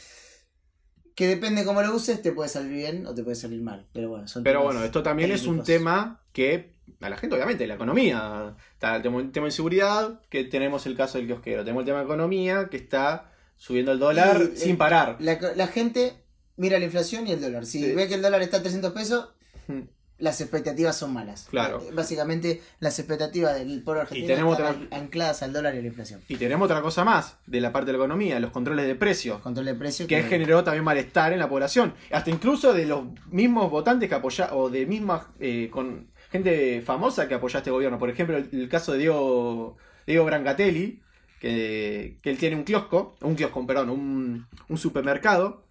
Que 1.15 1.29
depende 1.29 1.65
cómo 1.65 1.83
lo 1.83 1.95
uses, 1.95 2.23
te 2.23 2.33
puede 2.33 2.49
salir 2.49 2.73
bien 2.73 3.07
o 3.07 3.15
te 3.15 3.23
puede 3.23 3.37
salir 3.37 3.63
mal. 3.63 3.87
Pero 3.93 4.09
bueno, 4.09 4.27
son 4.27 4.43
Pero 4.43 4.63
bueno, 4.63 4.83
esto 4.83 5.03
también 5.03 5.31
es 5.31 5.47
un 5.47 5.63
tema 5.63 6.23
que 6.33 6.75
a 7.01 7.09
la 7.09 7.17
gente, 7.17 7.37
obviamente, 7.37 7.67
la 7.67 7.75
economía. 7.75 8.57
Está 8.73 8.97
el 8.97 9.03
tema, 9.03 9.21
el 9.21 9.31
tema 9.31 9.47
de 9.47 9.53
seguridad, 9.53 10.21
que 10.29 10.45
tenemos 10.45 10.87
el 10.87 10.97
caso 10.97 11.19
del 11.19 11.27
kiosquero. 11.27 11.63
Tenemos 11.63 11.83
el 11.83 11.87
tema 11.87 11.99
de 11.99 12.05
economía, 12.05 12.69
que 12.69 12.79
está 12.79 13.31
subiendo 13.57 13.93
el 13.93 13.99
dólar 13.99 14.51
Y, 14.55 14.57
sin 14.57 14.73
eh, 14.73 14.77
parar. 14.77 15.17
La, 15.21 15.39
la 15.55 15.67
gente 15.69 16.24
mira 16.57 16.79
la 16.79 16.85
inflación 16.85 17.27
y 17.27 17.33
el 17.33 17.41
dólar. 17.41 17.67
Si 17.67 17.81
Sí. 17.83 17.93
ve 17.93 18.09
que 18.09 18.15
el 18.15 18.23
dólar 18.23 18.43
está 18.43 18.59
a 18.59 18.63
300 18.63 18.93
pesos, 18.93 19.29
Mm. 19.67 19.81
las 20.19 20.41
expectativas 20.41 20.97
son 20.97 21.13
malas. 21.13 21.47
Claro. 21.51 21.81
Eh, 21.83 21.91
Básicamente, 21.93 22.63
las 22.81 22.99
expectativas 22.99 23.55
del 23.59 23.83
pueblo 23.83 24.03
argentino 24.03 24.27
tenemos 24.29 24.59
están 24.59 24.85
otra- 24.85 24.99
ancladas 24.99 25.43
al 25.43 25.53
dólar 25.53 25.75
y 25.75 25.79
a 25.79 25.81
la 25.81 25.87
inflación. 25.89 26.21
Y 26.29 26.37
tenemos 26.37 26.67
otra 26.67 26.81
cosa 26.83 27.05
más 27.05 27.37
de 27.47 27.61
la 27.61 27.73
parte 27.73 27.87
de 27.87 27.93
la 27.99 28.05
economía, 28.05 28.39
los 28.41 28.53
controles 28.53 28.87
de 28.87 28.95
precios. 28.95 29.41
Control 29.41 29.67
de 29.67 29.75
precios. 29.75 30.09
que 30.09 30.23
generó 30.23 30.63
también 30.63 30.85
malestar 30.85 31.33
en 31.33 31.39
la 31.41 31.49
población. 31.49 31.95
Hasta 32.13 32.31
incluso 32.31 32.73
de 32.73 32.87
los 32.87 33.05
mismos 33.31 33.71
votantes 33.71 34.09
que 34.09 34.15
apoyaron, 34.15 34.57
o 34.59 34.71
de 34.71 34.87
misma 34.87 35.33
eh, 35.41 35.69
con 35.71 36.09
gente 36.31 36.83
famosa 36.83 37.27
que 37.29 37.35
apoya 37.35 37.59
a 37.59 37.61
este 37.61 37.71
gobierno. 37.71 37.99
Por 37.99 38.11
ejemplo, 38.11 38.37
el, 38.37 38.49
el 38.53 38.69
caso 38.69 38.93
de 38.93 38.99
Diego, 38.99 39.77
Diego 40.07 40.25
Brancatelli, 40.25 41.01
que, 41.41 42.17
que 42.23 42.31
él 42.31 42.39
tiene 42.39 42.57
un 42.57 42.65
kiosco, 42.65 43.17
un 43.23 43.35
kiosco, 43.37 43.67
perdón, 43.67 43.91
un, 43.91 44.47
un 44.69 44.79
supermercado. 44.79 45.65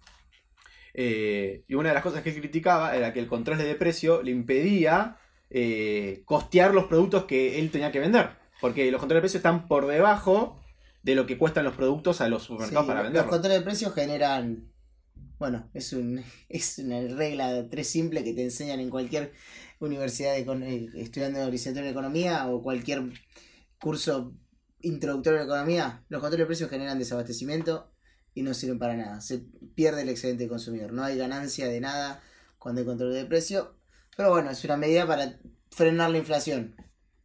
Eh, 0.94 1.64
y 1.66 1.74
una 1.74 1.88
de 1.88 1.94
las 1.94 2.02
cosas 2.04 2.22
que 2.22 2.30
él 2.30 2.38
criticaba 2.38 2.96
era 2.96 3.12
que 3.12 3.18
el 3.18 3.26
control 3.26 3.58
de 3.58 3.74
precio 3.74 4.22
le 4.22 4.30
impedía 4.30 5.18
eh, 5.50 6.22
costear 6.24 6.72
los 6.72 6.84
productos 6.84 7.24
que 7.24 7.58
él 7.58 7.70
tenía 7.70 7.92
que 7.92 8.00
vender. 8.00 8.30
Porque 8.60 8.90
los 8.90 9.00
controles 9.00 9.18
de 9.18 9.24
precio 9.24 9.38
están 9.38 9.66
por 9.68 9.86
debajo 9.86 10.60
de 11.02 11.14
lo 11.14 11.26
que 11.26 11.36
cuestan 11.36 11.64
los 11.64 11.74
productos 11.74 12.20
a 12.20 12.28
los 12.28 12.44
supermercados 12.44 12.84
Sí, 12.84 12.88
para 12.88 13.00
los 13.00 13.08
venderlos. 13.08 13.30
controles 13.30 13.58
de 13.58 13.64
precios 13.64 13.92
generan. 13.92 14.72
Bueno, 15.38 15.68
es, 15.74 15.92
un, 15.92 16.22
es 16.48 16.78
una 16.78 17.00
regla 17.00 17.52
de 17.52 17.64
tres 17.64 17.88
simple 17.88 18.22
que 18.24 18.32
te 18.32 18.44
enseñan 18.44 18.80
en 18.80 18.88
cualquier 18.88 19.32
universidad 19.80 20.32
de, 20.34 20.40
eh, 20.40 20.88
estudiando 20.96 21.40
de 21.40 21.50
licenciatura 21.50 21.86
en 21.86 21.90
economía 21.92 22.46
o 22.48 22.62
cualquier 22.62 23.02
curso 23.80 24.32
introductorio 24.80 25.40
de 25.40 25.44
economía. 25.44 26.04
Los 26.08 26.20
controles 26.20 26.44
de 26.44 26.46
precios 26.46 26.70
generan 26.70 26.98
desabastecimiento 26.98 27.90
y 28.34 28.42
no 28.42 28.52
sirven 28.54 28.78
para 28.78 28.96
nada. 28.96 29.20
Se 29.20 29.42
pierde 29.74 30.02
el 30.02 30.08
excedente 30.08 30.42
del 30.44 30.50
consumidor. 30.50 30.92
No 30.92 31.04
hay 31.04 31.16
ganancia 31.16 31.66
de 31.68 31.80
nada 31.80 32.20
cuando 32.58 32.80
hay 32.80 32.86
control 32.86 33.12
de 33.14 33.24
precio. 33.24 33.76
Pero 34.16 34.30
bueno, 34.30 34.50
es 34.50 34.62
una 34.64 34.76
medida 34.76 35.06
para 35.06 35.38
frenar 35.70 36.10
la 36.10 36.18
inflación. 36.18 36.76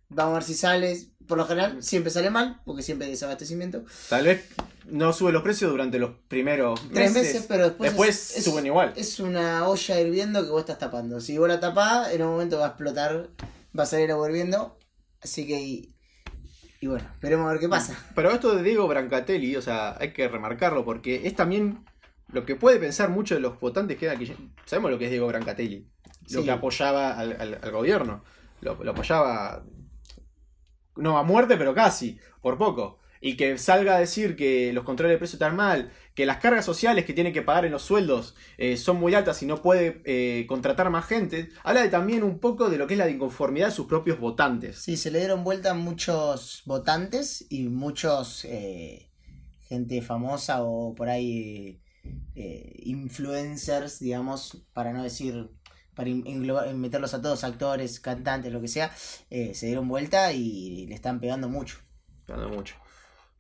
Vamos 0.10 0.32
a 0.32 0.34
ver 0.36 0.43
si 0.43 0.54
sale. 0.56 0.98
Por 1.28 1.38
lo 1.38 1.45
general 1.45 1.84
siempre 1.84 2.12
sale 2.12 2.32
mal, 2.32 2.62
porque 2.65 2.82
siempre 2.82 3.06
hay 3.06 3.12
desabastecimiento. 3.12 3.84
Tal 4.10 4.26
vez 4.26 4.45
no 4.88 5.13
suben 5.13 5.34
los 5.36 5.43
precios 5.43 5.69
durante 5.69 6.00
los 6.00 6.12
primeros 6.28 6.80
Tres 6.91 7.13
meses. 7.13 7.34
meses, 7.36 7.45
pero 7.48 7.65
después, 7.65 7.91
Después 7.91 8.32
es- 8.32 8.38
es- 8.38 8.43
suben 8.45 8.65
igual. 8.65 8.93
Es 8.95 9.19
una 9.19 9.67
olla 9.67 10.00
hirviendo 10.00 10.43
que 10.43 10.50
vos 10.50 10.62
estás 10.62 10.80
tapando. 10.80 11.22
Si 11.22 11.38
vos 11.38 11.48
la 11.48 11.60
tapás, 11.60 12.12
en 12.12 12.24
un 12.24 12.32
momento 12.32 12.58
va 12.58 12.65
a 12.65 12.69
explotar, 12.69 13.30
va 13.78 13.84
a 13.84 13.86
salir 13.86 14.10
agua 14.12 14.28
hirviendo. 14.28 14.80
Así 15.22 15.45
que. 15.45 15.89
Y, 16.82 16.88
bueno, 16.88 17.06
veremos 17.22 17.48
a 17.48 17.52
ver 17.52 17.60
qué 17.60 17.68
pasa. 17.70 17.98
Pero 18.15 18.32
esto 18.32 18.56
de 18.56 18.63
Diego 18.63 18.88
Brancatelli, 18.88 19.56
o 19.56 19.62
sea, 19.62 19.98
hay 20.00 20.13
que 20.13 20.28
remarcarlo 20.28 20.86
porque 20.86 21.28
es 21.28 21.36
también 21.36 21.84
lo 22.32 22.46
que 22.46 22.56
puede 22.56 22.80
pensar 22.80 23.10
muchos 23.10 23.38
de 23.38 23.42
los 23.42 23.60
votantes 23.60 23.98
que 23.98 24.10
aquí. 24.10 24.34
Sabemos 24.65 24.92
lo 24.92 24.98
que 24.98 25.06
es 25.06 25.12
Diego 25.12 25.28
Brancatelli. 25.28 25.88
Lo 26.32 26.44
que 26.44 26.52
apoyaba 26.52 27.18
al, 27.18 27.34
al- 27.39 27.60
al 27.62 27.72
gobierno. 27.72 28.24
Lo, 28.62 28.82
lo 28.84 28.92
apoyaba. 28.92 29.63
No 30.96 31.18
a 31.18 31.24
muerte, 31.24 31.58
pero 31.58 31.74
casi, 31.74 32.20
por 32.42 32.58
poco. 32.58 33.00
Y 33.22 33.36
que 33.38 33.58
salga 33.58 33.96
a 33.96 34.00
decir 34.00 34.36
que 34.36 34.72
los 34.74 34.84
controles 34.86 35.16
de 35.16 35.18
precios 35.18 35.36
están 35.36 35.56
mal, 35.56 35.92
que 36.16 36.26
las 36.26 36.38
cargas 36.38 36.66
sociales 36.66 37.06
que 37.06 37.14
tiene 37.14 37.34
que 37.34 37.42
pagar 37.42 37.66
en 37.66 37.72
los 37.72 37.82
sueldos 37.82 38.36
eh, 38.58 38.78
son 38.78 38.98
muy 38.98 39.14
altas 39.16 39.42
y 39.44 39.46
no 39.46 39.62
puede 39.62 40.02
eh, 40.06 40.46
contratar 40.48 40.90
más 40.90 41.06
gente, 41.06 41.50
habla 41.64 41.82
de 41.82 41.90
también 41.90 42.24
un 42.24 42.40
poco 42.40 42.70
de 42.70 42.78
lo 42.78 42.88
que 42.88 42.94
es 42.94 42.98
la 42.98 43.10
inconformidad 43.10 43.68
de 43.68 43.74
sus 43.74 43.88
propios 43.88 44.20
votantes. 44.20 44.78
Sí, 44.80 44.98
se 44.98 45.12
le 45.12 45.20
dieron 45.20 45.44
vuelta 45.44 45.74
muchos 45.74 46.64
votantes 46.66 47.46
y 47.50 47.64
muchos. 47.70 48.46
eh, 48.46 49.06
gente 49.68 50.02
famosa 50.02 50.64
o 50.64 50.96
por 50.96 51.10
ahí. 51.10 51.80
eh, 52.36 52.74
influencers, 52.84 54.00
digamos, 54.00 54.66
para 54.74 54.94
no 54.94 55.04
decir. 55.04 55.50
Para 55.94 56.10
meterlos 56.74 57.14
a 57.14 57.22
todos, 57.22 57.44
actores, 57.44 58.00
cantantes, 58.00 58.54
lo 58.54 58.62
que 58.62 58.70
sea, 58.70 58.90
eh, 59.30 59.54
se 59.54 59.66
dieron 59.66 59.88
vuelta 59.90 60.32
y 60.32 60.86
le 60.88 60.96
están 60.96 61.20
pegando 61.20 61.50
mucho. 61.50 61.80
Dando 62.26 62.48
mucho. 62.50 62.76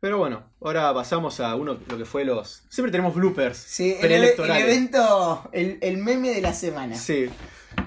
Pero 0.01 0.17
bueno, 0.17 0.43
ahora 0.61 0.93
pasamos 0.93 1.39
a 1.41 1.55
uno 1.55 1.77
lo 1.89 1.97
que 1.97 2.05
fue 2.05 2.23
los. 2.23 2.63
Siempre 2.69 2.91
tenemos 2.91 3.13
bloopers. 3.15 3.57
Sí, 3.57 3.89
el, 3.91 3.95
el 3.95 3.99
Preelectorales. 3.99 4.63
evento, 4.63 5.49
el, 5.51 5.77
el 5.81 5.97
meme 5.97 6.29
de 6.29 6.41
la 6.41 6.53
semana. 6.53 6.95
Sí. 6.95 7.29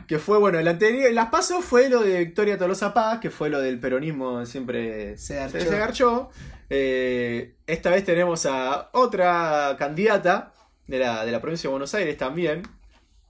Que 0.07 0.19
fue, 0.19 0.39
bueno, 0.39 0.59
el 0.59 0.69
anterior. 0.69 1.11
Las 1.13 1.31
pasos 1.31 1.65
fue 1.65 1.89
lo 1.89 2.03
de 2.03 2.19
Victoria 2.19 2.59
Tolosa 2.59 2.93
Paz, 2.93 3.19
que 3.21 3.31
fue 3.31 3.49
lo 3.49 3.61
del 3.61 3.81
peronismo 3.81 4.45
siempre 4.45 5.17
Se 5.17 5.37
garchó. 5.37 5.59
se 5.61 5.79
garchó. 5.79 6.31
Eh, 6.69 7.55
esta 7.67 7.91
vez 7.91 8.05
tenemos 8.05 8.45
a 8.47 8.91
otra 8.93 9.77
candidata 9.79 10.53
de 10.87 10.99
la, 10.99 11.25
de 11.25 11.33
la 11.33 11.41
provincia 11.41 11.69
de 11.69 11.73
Buenos 11.73 11.95
Aires 11.95 12.17
también. 12.19 12.63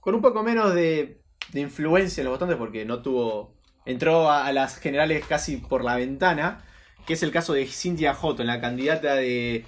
Con 0.01 0.13
un 0.15 0.21
poco 0.21 0.43
menos 0.43 0.73
de, 0.73 1.21
de 1.53 1.59
influencia 1.61 2.19
en 2.21 2.25
los 2.25 2.33
votantes, 2.33 2.57
porque 2.57 2.83
no 2.83 3.01
tuvo. 3.01 3.53
Entró 3.85 4.29
a, 4.29 4.45
a 4.45 4.51
las 4.53 4.77
generales 4.77 5.25
casi 5.25 5.57
por 5.57 5.83
la 5.85 5.95
ventana. 5.95 6.65
Que 7.05 7.13
es 7.13 7.23
el 7.23 7.31
caso 7.31 7.53
de 7.53 7.65
Cintia 7.67 8.13
Joto, 8.13 8.43
la 8.43 8.61
candidata 8.61 9.15
de 9.15 9.65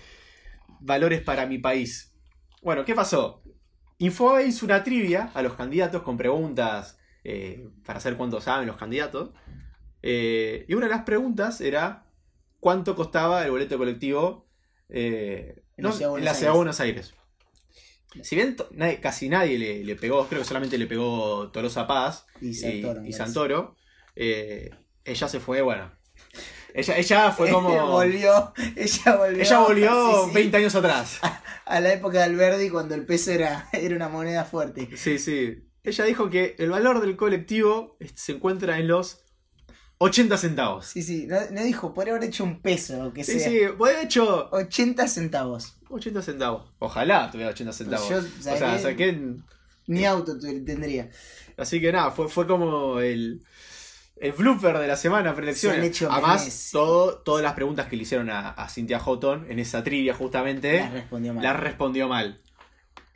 Valores 0.80 1.22
para 1.22 1.46
mi 1.46 1.58
país. 1.58 2.14
Bueno, 2.62 2.86
¿qué 2.86 2.96
pasó? 2.96 3.42
Infobae 3.98 4.48
hizo 4.48 4.66
una 4.66 4.84
trivia 4.84 5.32
a 5.34 5.42
los 5.42 5.54
candidatos 5.54 6.02
con 6.04 6.18
preguntas 6.18 6.98
eh, 7.24 7.68
para 7.86 8.00
saber 8.00 8.18
cuánto 8.18 8.40
saben 8.42 8.68
los 8.68 8.78
candidatos. 8.78 9.32
Eh, 10.02 10.66
y 10.68 10.74
una 10.76 10.86
de 10.88 10.92
las 10.94 11.04
preguntas 11.04 11.60
era 11.62 12.06
cuánto 12.60 12.96
costaba 12.96 13.44
el 13.44 13.52
boleto 13.52 13.78
colectivo 13.78 14.48
eh, 14.90 15.64
En 15.78 15.84
no, 15.84 15.90
la 15.90 15.96
ciudad 15.96 16.12
de 16.14 16.20
en 16.20 16.26
la 16.26 16.32
Buenos 16.32 16.38
ciudad 16.38 16.40
de 16.40 16.46
Aires. 16.48 16.56
Buenos 16.58 16.80
Aires. 16.80 17.14
Si 18.22 18.36
bien 18.36 18.56
nadie- 18.72 19.00
casi 19.02 19.28
nadie 19.28 19.58
le, 19.58 19.84
le 19.84 19.96
pegó, 19.98 20.26
creo 20.28 20.40
que 20.42 20.48
solamente 20.48 20.78
le 20.78 20.88
pegó 20.88 21.52
Tolosa 21.52 21.86
Paz 21.86 22.26
Y 22.40 22.50
y, 22.50 22.54
Santoro. 22.54 23.06
y. 23.06 23.12
Santoro, 23.14 23.76
ella 24.16 25.28
se 25.28 25.40
fue, 25.42 25.62
bueno. 25.62 25.92
Ella, 26.78 26.98
ella 26.98 27.32
fue 27.32 27.50
como. 27.50 27.70
volvió, 27.90 28.52
ella 28.76 29.16
volvió. 29.16 29.42
ella 29.42 29.60
volvió 29.60 30.24
sí, 30.24 30.28
sí, 30.28 30.34
20 30.36 30.58
años 30.58 30.76
atrás. 30.76 31.20
a 31.66 31.80
la 31.80 31.94
época 31.94 32.18
de 32.18 32.24
Alberdi 32.26 32.70
cuando 32.70 32.96
el 32.96 33.06
peso 33.06 33.32
era, 33.32 33.70
era 33.74 33.96
una 33.96 34.10
moneda 34.10 34.44
fuerte. 34.44 34.90
Sí, 34.98 35.18
sí. 35.18 35.70
Ella 35.84 36.04
dijo 36.04 36.30
que 36.30 36.56
el 36.60 36.70
valor 36.72 37.00
del 37.00 37.16
colectivo 37.16 37.96
este, 38.02 38.20
se 38.20 38.32
encuentra 38.34 38.78
en 38.78 38.90
los 38.90 39.24
80 40.00 40.38
centavos. 40.38 40.88
Sí, 40.88 41.02
sí, 41.02 41.28
no, 41.28 41.38
no 41.52 41.64
dijo, 41.64 41.94
podría 41.94 42.16
haber 42.16 42.28
hecho 42.28 42.44
un 42.44 42.62
peso 42.62 43.14
que 43.14 43.24
Sí, 43.24 43.40
sea. 43.40 43.50
sí, 43.50 43.60
pues 43.78 43.96
de 43.96 44.04
hecho, 44.04 44.50
80 44.52 45.08
centavos. 45.08 45.78
80 45.90 46.22
centavos. 46.24 46.74
Ojalá 46.80 47.32
tuviera 47.32 47.52
80 47.52 47.72
centavos. 47.72 48.10
Yo 48.10 48.18
o 48.18 48.22
sea, 48.58 48.78
saqué- 48.82 49.42
Ni 49.88 50.04
auto 50.04 50.38
tendría. 50.38 51.10
Así 51.56 51.80
que 51.80 51.94
nada, 51.94 52.12
fue, 52.12 52.28
fue 52.28 52.46
como 52.46 53.00
el, 53.00 53.46
el 54.18 54.32
blooper 54.32 54.78
de 54.80 54.88
la 54.88 54.96
semana 54.96 55.36
Se 55.54 55.70
han 55.72 55.84
hecho 55.84 56.10
Además, 56.12 56.70
todo, 56.72 57.18
todas 57.18 57.44
las 57.44 57.54
preguntas 57.54 57.88
que 57.88 57.96
le 57.98 58.04
hicieron 58.04 58.30
a, 58.30 58.50
a 58.52 58.70
Cynthia 58.70 59.00
Houghton 59.00 59.46
en 59.52 59.60
esa 59.60 59.84
trivia 59.84 60.14
justamente, 60.14 60.80
Las 60.80 60.94
respondió 60.94 61.34
mal. 61.34 61.44
las 61.44 61.60
respondió 61.60 62.08
mal. 62.08 62.42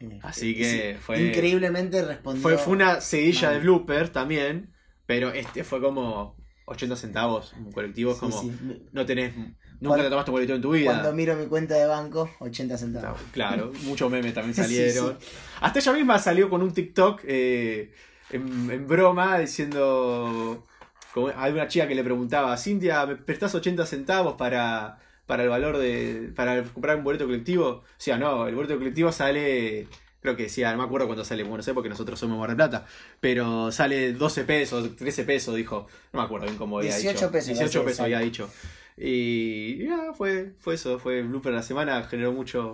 Eh, 0.01 0.19
Así 0.23 0.53
sí, 0.53 0.55
que 0.55 0.97
fue. 1.01 1.21
Increíblemente 1.21 2.03
respondió. 2.03 2.41
Fue, 2.41 2.57
fue 2.57 2.73
una 2.73 3.01
seguidilla 3.01 3.49
mal. 3.49 3.53
de 3.55 3.59
blooper 3.61 4.09
también, 4.09 4.73
pero 5.05 5.31
este 5.31 5.63
fue 5.63 5.81
como 5.81 6.35
80 6.65 6.95
centavos, 6.95 7.53
un 7.57 7.71
colectivo, 7.71 8.11
es 8.11 8.17
Sí, 8.17 8.21
como 8.21 8.41
sí. 8.41 8.51
no 8.91 9.05
tenés, 9.05 9.35
nunca 9.35 9.55
Cuando- 9.81 10.03
te 10.03 10.09
tomaste 10.09 10.31
un 10.31 10.35
boleto 10.35 10.53
en 10.55 10.61
tu 10.61 10.71
vida. 10.71 10.91
Cuando 10.91 11.13
miro 11.13 11.35
mi 11.35 11.47
cuenta 11.47 11.75
de 11.75 11.85
banco, 11.85 12.29
80 12.39 12.77
centavos. 12.77 13.19
Claro, 13.31 13.71
muchos 13.83 14.09
memes 14.11 14.33
también 14.33 14.53
Sí, 14.55 14.61
salieron. 14.61 15.17
Hasta 15.61 15.79
ella 15.79 15.93
misma 15.93 16.19
salió 16.19 16.49
con 16.49 16.61
un 16.61 16.73
TikTok 16.73 17.21
eh, 17.25 17.91
en, 18.31 18.69
en 18.71 18.87
broma 18.87 19.39
diciendo. 19.39 20.65
Como- 21.13 21.31
hay 21.35 21.51
una 21.51 21.67
chica 21.67 21.87
que 21.87 21.95
le 21.95 22.03
preguntaba, 22.03 22.55
Cintia, 22.57 23.05
¿me 23.05 23.15
prestás 23.15 23.53
80 23.55 23.85
centavos 23.85 24.35
para, 24.35 24.99
para 25.25 25.43
el 25.43 25.49
valor 25.49 25.77
de. 25.77 26.31
para 26.35 26.63
comprar 26.63 26.97
un 26.97 27.03
boleto 27.03 27.25
colectivo? 27.25 27.67
O 27.67 27.83
sea, 27.97 28.17
no, 28.17 28.47
el 28.47 28.55
boleto 28.55 28.77
colectivo 28.77 29.11
sale. 29.11 29.87
Creo 30.21 30.35
que 30.35 30.43
decía, 30.43 30.71
no 30.73 30.79
me 30.79 30.83
acuerdo 30.83 31.07
cuánto 31.07 31.23
sale, 31.23 31.43
bueno, 31.43 31.57
no 31.57 31.63
sé 31.63 31.73
porque 31.73 31.87
nosotros 31.87 32.19
somos 32.19 32.37
Mar 32.37 32.49
del 32.49 32.57
Plata, 32.57 32.85
pero 33.21 33.71
sale 33.71 34.11
12 34.11 34.43
pesos, 34.43 34.95
13 34.97 35.23
pesos, 35.23 35.55
dijo. 35.55 35.87
No 36.11 36.19
me 36.19 36.25
acuerdo 36.25 36.45
bien 36.45 36.57
cómo 36.57 36.77
había 36.79 36.91
18 36.93 37.13
dicho. 37.17 37.31
pesos, 37.31 37.47
18 37.47 37.59
parece 37.59 37.79
que 37.79 37.85
pesos 37.85 37.99
había 38.01 38.19
dicho. 38.19 38.49
Y, 38.97 39.81
y 39.83 39.87
nada, 39.87 40.13
fue, 40.13 40.51
fue 40.59 40.75
eso, 40.75 40.99
fue 40.99 41.19
el 41.19 41.27
blooper 41.29 41.53
de 41.53 41.57
la 41.59 41.63
semana, 41.63 42.03
generó 42.03 42.33
mucho, 42.33 42.73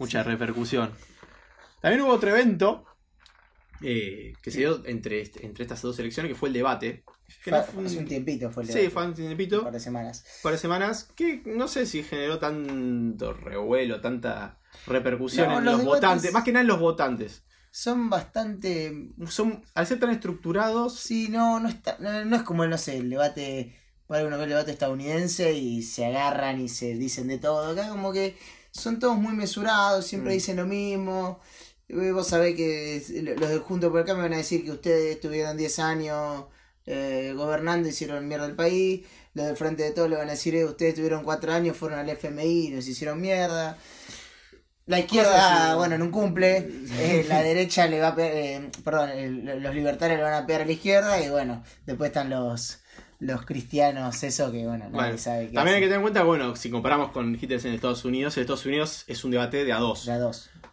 mucha 0.00 0.24
repercusión. 0.24 0.90
También 1.80 2.02
hubo 2.02 2.10
otro 2.12 2.30
evento 2.30 2.84
eh, 3.82 4.32
que 4.42 4.50
se 4.50 4.58
dio 4.58 4.82
entre, 4.86 5.20
este- 5.20 5.44
entre 5.44 5.64
estas 5.64 5.82
dos 5.82 5.98
elecciones, 5.98 6.30
que 6.32 6.38
fue 6.38 6.48
el 6.48 6.52
debate. 6.54 7.04
Que 7.42 7.50
Fue- 7.50 7.58
no 7.58 7.64
fue 7.64 7.80
un- 7.80 7.86
hace 7.86 7.98
un 7.98 8.06
tiempito 8.06 8.50
fue 8.50 8.62
el 8.62 8.68
Sí, 8.68 8.74
debate, 8.74 8.90
fue 8.90 9.06
un 9.06 9.14
tiempito, 9.14 9.58
un 9.58 9.64
par 9.64 9.72
de 9.72 9.80
semanas. 9.80 10.24
un 10.38 10.42
par 10.42 10.52
de 10.52 10.58
semanas, 10.58 11.08
que 11.16 11.42
no 11.46 11.68
sé 11.68 11.86
si 11.86 12.02
generó 12.02 12.38
tanto 12.38 13.32
revuelo, 13.32 14.00
tanta 14.00 14.58
repercusión 14.86 15.48
No, 15.48 15.58
en 15.58 15.64
los 15.64 15.84
votantes, 15.84 16.32
más 16.32 16.44
que 16.44 16.52
nada 16.52 16.62
en 16.62 16.68
los 16.68 16.80
votantes. 16.80 17.42
Son 17.70 18.08
bastante. 18.08 19.10
Son, 19.28 19.62
al 19.74 19.86
ser 19.86 19.98
tan 19.98 20.10
estructurados, 20.10 20.96
Sí, 20.98 21.28
no, 21.28 21.58
no 21.60 21.68
está. 21.68 21.96
No, 21.98 22.24
no 22.24 22.36
es 22.36 22.42
como, 22.42 22.64
no 22.66 22.78
sé, 22.78 22.98
el 22.98 23.10
debate. 23.10 23.76
Para 24.06 24.26
uno 24.26 24.36
ve 24.36 24.44
el 24.44 24.50
debate 24.50 24.70
estadounidense 24.70 25.54
y 25.54 25.82
se 25.82 26.04
agarran 26.04 26.60
y 26.60 26.68
se 26.68 26.94
dicen 26.94 27.26
de 27.26 27.38
todo. 27.38 27.72
Acá 27.72 27.88
como 27.88 28.12
que 28.12 28.36
son 28.70 28.98
todos 28.98 29.16
muy 29.16 29.32
mesurados, 29.32 30.06
siempre 30.06 30.30
Mm. 30.32 30.34
dicen 30.34 30.56
lo 30.56 30.66
mismo. 30.66 31.40
Vos 31.88 32.26
sabés 32.28 32.56
que 32.56 33.02
los 33.38 33.48
de 33.50 33.58
Junto 33.58 33.90
por 33.90 34.00
acá 34.00 34.14
me 34.14 34.22
van 34.22 34.32
a 34.34 34.38
decir 34.38 34.64
que 34.64 34.70
ustedes 34.72 35.16
estuvieron 35.16 35.56
10 35.56 35.78
años 35.78 36.46
eh, 36.86 37.32
gobernando, 37.36 37.88
hicieron 37.88 38.26
mierda 38.26 38.46
el 38.46 38.54
país. 38.56 39.06
Los 39.34 39.46
del 39.46 39.56
Frente 39.56 39.82
de 39.82 39.90
Todos 39.90 40.08
le 40.08 40.16
van 40.16 40.28
a 40.28 40.32
decir, 40.32 40.54
eh, 40.54 40.64
ustedes 40.64 40.94
tuvieron 40.94 41.24
4 41.24 41.52
años, 41.52 41.76
fueron 41.76 41.98
al 41.98 42.08
FMI 42.08 42.66
y 42.66 42.70
nos 42.70 42.86
hicieron 42.88 43.20
mierda. 43.20 43.76
La 44.86 44.98
izquierda, 45.00 45.68
así. 45.70 45.76
bueno, 45.78 45.96
no 45.98 46.10
cumple. 46.10 46.68
eh, 46.98 47.24
la 47.28 47.42
derecha 47.42 47.86
le 47.86 48.00
va 48.00 48.08
a 48.08 48.14
pegar, 48.14 48.32
eh, 48.34 48.70
perdón, 48.84 49.10
el- 49.10 49.62
los 49.62 49.74
libertarios 49.74 50.18
le 50.18 50.24
van 50.24 50.34
a 50.34 50.46
pegar 50.46 50.62
a 50.62 50.66
la 50.66 50.72
izquierda 50.72 51.22
y 51.24 51.30
bueno, 51.30 51.62
después 51.86 52.08
están 52.08 52.30
los 52.30 52.80
los 53.20 53.46
cristianos, 53.46 54.22
eso 54.22 54.52
que 54.52 54.66
bueno, 54.66 54.84
nadie 54.90 54.90
Bueno, 54.90 55.18
sabe 55.18 55.48
qué 55.48 55.54
también 55.54 55.76
hay 55.76 55.80
que 55.80 55.86
tener 55.86 55.96
en 55.98 56.02
cuenta, 56.02 56.24
bueno, 56.24 56.56
si 56.56 56.68
comparamos 56.70 57.10
con 57.12 57.34
Hitler 57.34 57.64
en 57.66 57.72
Estados 57.72 58.04
Unidos, 58.04 58.36
en 58.36 58.42
Estados 58.42 58.66
Unidos 58.66 59.04
es 59.06 59.24
un 59.24 59.30
debate 59.30 59.64
de 59.64 59.72
a 59.72 59.78
dos. 59.78 60.04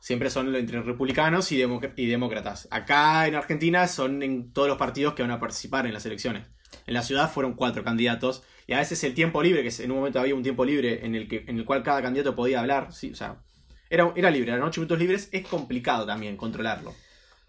Siempre 0.02 0.30
son 0.32 0.54
entre 0.56 0.82
republicanos 0.82 1.52
y, 1.54 1.60
democ- 1.62 1.94
y 1.96 2.08
demócratas. 2.08 2.68
Acá 2.72 3.28
en 3.28 3.36
Argentina 3.36 3.88
son 3.88 4.22
en 4.24 4.52
todos 4.52 4.68
los 4.68 4.78
partidos 4.78 5.14
que 5.14 5.22
van 5.22 5.32
a 5.32 5.40
participar 5.40 5.86
en 5.86 5.94
las 5.94 6.06
elecciones. 6.06 6.48
En 6.88 6.94
la 6.96 7.04
ciudad 7.04 7.32
fueron 7.32 7.54
cuatro 7.54 7.84
candidatos 7.84 8.42
y 8.66 8.74
a 8.74 8.80
veces 8.80 9.04
el 9.04 9.14
tiempo 9.14 9.44
libre, 9.44 9.62
que 9.62 9.84
en 9.84 9.92
un 9.92 9.98
momento 9.98 10.20
había 10.20 10.34
un 10.36 10.42
tiempo 10.44 10.66
libre 10.66 11.06
en 11.06 11.14
el, 11.16 11.28
que, 11.30 11.46
en 11.48 11.58
el 11.60 11.66
cual 11.66 11.84
cada 11.84 12.02
candidato 12.02 12.36
podía 12.36 12.60
hablar, 12.62 12.92
sí, 12.92 13.12
o 13.12 13.16
sea, 13.16 13.44
era, 13.92 14.12
era 14.16 14.32
libre, 14.32 14.52
eran 14.52 14.64
ocho 14.64 14.82
minutos 14.82 14.98
libres, 14.98 15.30
es 15.32 15.46
complicado 15.48 16.06
también 16.06 16.36
controlarlo. 16.36 16.96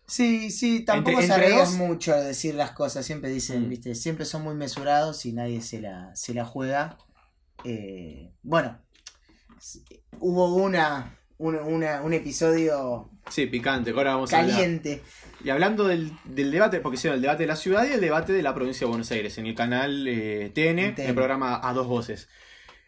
Sí, 0.06 0.50
sí, 0.50 0.80
tampoco 0.84 1.20
Entre- 1.20 1.26
se 1.28 1.32
arriesgan 1.32 1.78
mucho 1.78 2.12
a 2.12 2.20
decir 2.20 2.54
las 2.54 2.72
cosas, 2.72 3.06
siempre 3.06 3.30
dicen, 3.30 3.66
Mm. 3.66 3.68
viste, 3.70 3.94
siempre 3.94 4.26
son 4.26 4.42
muy 4.42 4.54
mesurados 4.54 5.24
y 5.24 5.32
nadie 5.32 5.62
se 5.62 5.80
la, 5.80 6.14
se 6.14 6.34
la 6.34 6.44
juega. 6.44 6.98
Eh, 7.64 8.30
bueno, 8.42 8.78
hubo 10.18 10.54
una, 10.56 11.18
un, 11.42 11.56
una- 11.56 12.02
un 12.02 12.12
episodio 12.12 13.08
Sí, 13.30 13.46
picante, 13.46 13.90
ahora 13.90 14.14
vamos 14.14 14.32
a 14.32 14.38
caliente. 14.38 15.02
Y 15.44 15.50
hablando 15.50 15.86
del, 15.88 16.12
del 16.24 16.50
debate, 16.50 16.80
porque 16.80 16.96
hicieron 16.96 17.16
el 17.16 17.22
debate 17.22 17.44
de 17.44 17.46
la 17.48 17.56
ciudad 17.56 17.86
y 17.88 17.92
el 17.92 18.00
debate 18.00 18.32
de 18.32 18.42
la 18.42 18.54
provincia 18.54 18.86
de 18.86 18.90
Buenos 18.90 19.10
Aires, 19.10 19.38
en 19.38 19.46
el 19.46 19.54
canal 19.54 20.06
eh, 20.06 20.50
TN, 20.54 20.78
En 20.78 20.94
TN. 20.94 21.08
el 21.08 21.14
programa 21.14 21.60
A 21.62 21.72
Dos 21.72 21.86
Voces. 21.86 22.28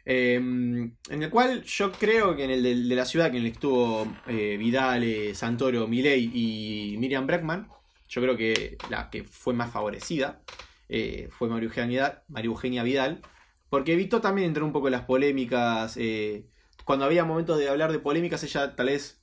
Eh, 0.07 0.35
en 0.37 0.97
el 1.23 1.31
cual 1.31 1.63
yo 1.65 1.93
creo 1.93 2.37
que 2.37 2.45
en 2.45 2.51
el 2.51 2.63
de, 2.63 2.75
de 2.77 2.95
la 2.95 3.05
ciudad, 3.07 3.31
que 3.31 3.39
en 3.39 3.45
el 3.45 3.51
que 3.51 3.55
estuvo 3.55 4.07
eh, 4.27 4.57
Vidal, 4.59 5.03
eh, 5.05 5.35
Santoro, 5.35 5.87
Milei 5.89 6.31
y 6.35 6.97
Miriam 6.99 7.27
Breckman, 7.27 7.69
yo 8.09 8.21
creo 8.23 8.37
que 8.37 8.77
la 8.91 9.11
que 9.11 9.25
fue 9.25 9.55
más 9.55 9.73
favorecida 9.73 10.43
eh, 10.89 11.29
fue 11.31 11.49
María 11.49 11.67
Eugenia, 11.69 12.23
María 12.29 12.49
Eugenia 12.51 12.83
Vidal, 12.83 13.23
porque 13.71 13.95
evitó 13.95 14.21
también 14.21 14.49
entrar 14.49 14.65
un 14.65 14.73
poco 14.73 14.89
en 14.89 14.93
las 14.93 15.03
polémicas. 15.03 15.97
eh, 15.97 16.45
cuando 16.85 17.05
había 17.05 17.25
momentos 17.25 17.59
de 17.59 17.69
hablar 17.69 17.93
de 17.93 17.99
polémicas, 17.99 18.43
ella 18.45 18.75
tal 18.77 18.87
vez 18.87 19.21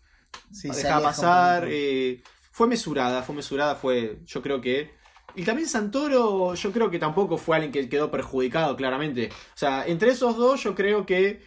Sí, 0.51 0.69
dejaba 0.69 1.03
pasar. 1.09 1.65
eh, 1.69 2.21
fue 2.51 2.67
mesurada, 2.67 3.21
fue 3.23 3.35
mesurada, 3.35 3.75
fue. 3.75 4.19
Yo 4.25 4.41
creo 4.41 4.61
que. 4.61 4.91
Y 5.35 5.43
también 5.43 5.67
Santoro, 5.69 6.53
yo 6.55 6.71
creo 6.71 6.89
que 6.91 6.99
tampoco 6.99 7.37
fue 7.37 7.55
alguien 7.55 7.71
que 7.71 7.87
quedó 7.87 8.11
perjudicado, 8.11 8.75
claramente. 8.75 9.29
O 9.29 9.57
sea, 9.57 9.85
entre 9.87 10.09
esos 10.11 10.35
dos, 10.35 10.61
yo 10.63 10.75
creo 10.75 11.05
que 11.05 11.41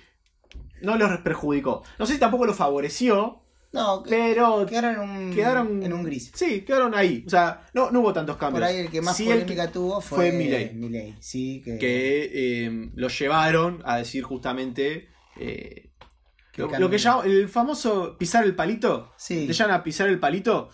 no 0.81 0.97
los 0.97 1.19
perjudicó. 1.21 1.83
No 1.99 2.07
sé 2.07 2.15
si 2.15 2.19
tampoco 2.21 2.47
los 2.47 2.57
favoreció, 2.57 3.43
no, 3.73 4.03
pero. 4.09 4.65
quedaron, 4.67 4.95
en 4.95 5.01
un, 5.29 5.35
Quedaron. 5.35 5.83
en 5.83 5.93
un 5.93 6.03
gris. 6.05 6.31
Sí, 6.35 6.61
quedaron 6.63 6.95
ahí. 6.95 7.25
O 7.27 7.31
sea, 7.31 7.67
no, 7.75 7.91
no 7.91 8.01
hubo 8.01 8.13
tantos 8.13 8.37
cambios. 8.37 8.61
Por 8.61 8.69
ahí 8.71 8.79
el 8.81 8.91
que 8.91 9.03
más 9.03 9.17
Sí, 9.17 9.25
polémica 9.25 9.71
tuvo 9.71 10.01
fue, 10.01 10.31
fue 10.31 10.33
Milei. 10.33 10.73
Milei, 10.75 11.15
sí, 11.21 11.61
que, 11.65 11.77
que 11.79 12.31
eh, 12.33 12.91
lo 12.95 13.09
llevaron 13.09 13.83
a 13.85 13.99
decir 13.99 14.23
justamente. 14.23 15.09
eh, 15.39 15.84
lo, 16.57 16.91
que 16.91 16.99
llama 16.99 17.25
el 17.25 17.49
famoso 17.49 18.17
pisar 18.19 18.45
el 18.45 18.55
palito. 18.55 19.13
Sí, 19.17 19.47
te 19.47 19.53
llaman 19.53 19.77
a 19.77 19.83
pisar 19.83 20.09
el 20.09 20.19
palito. 20.19 20.71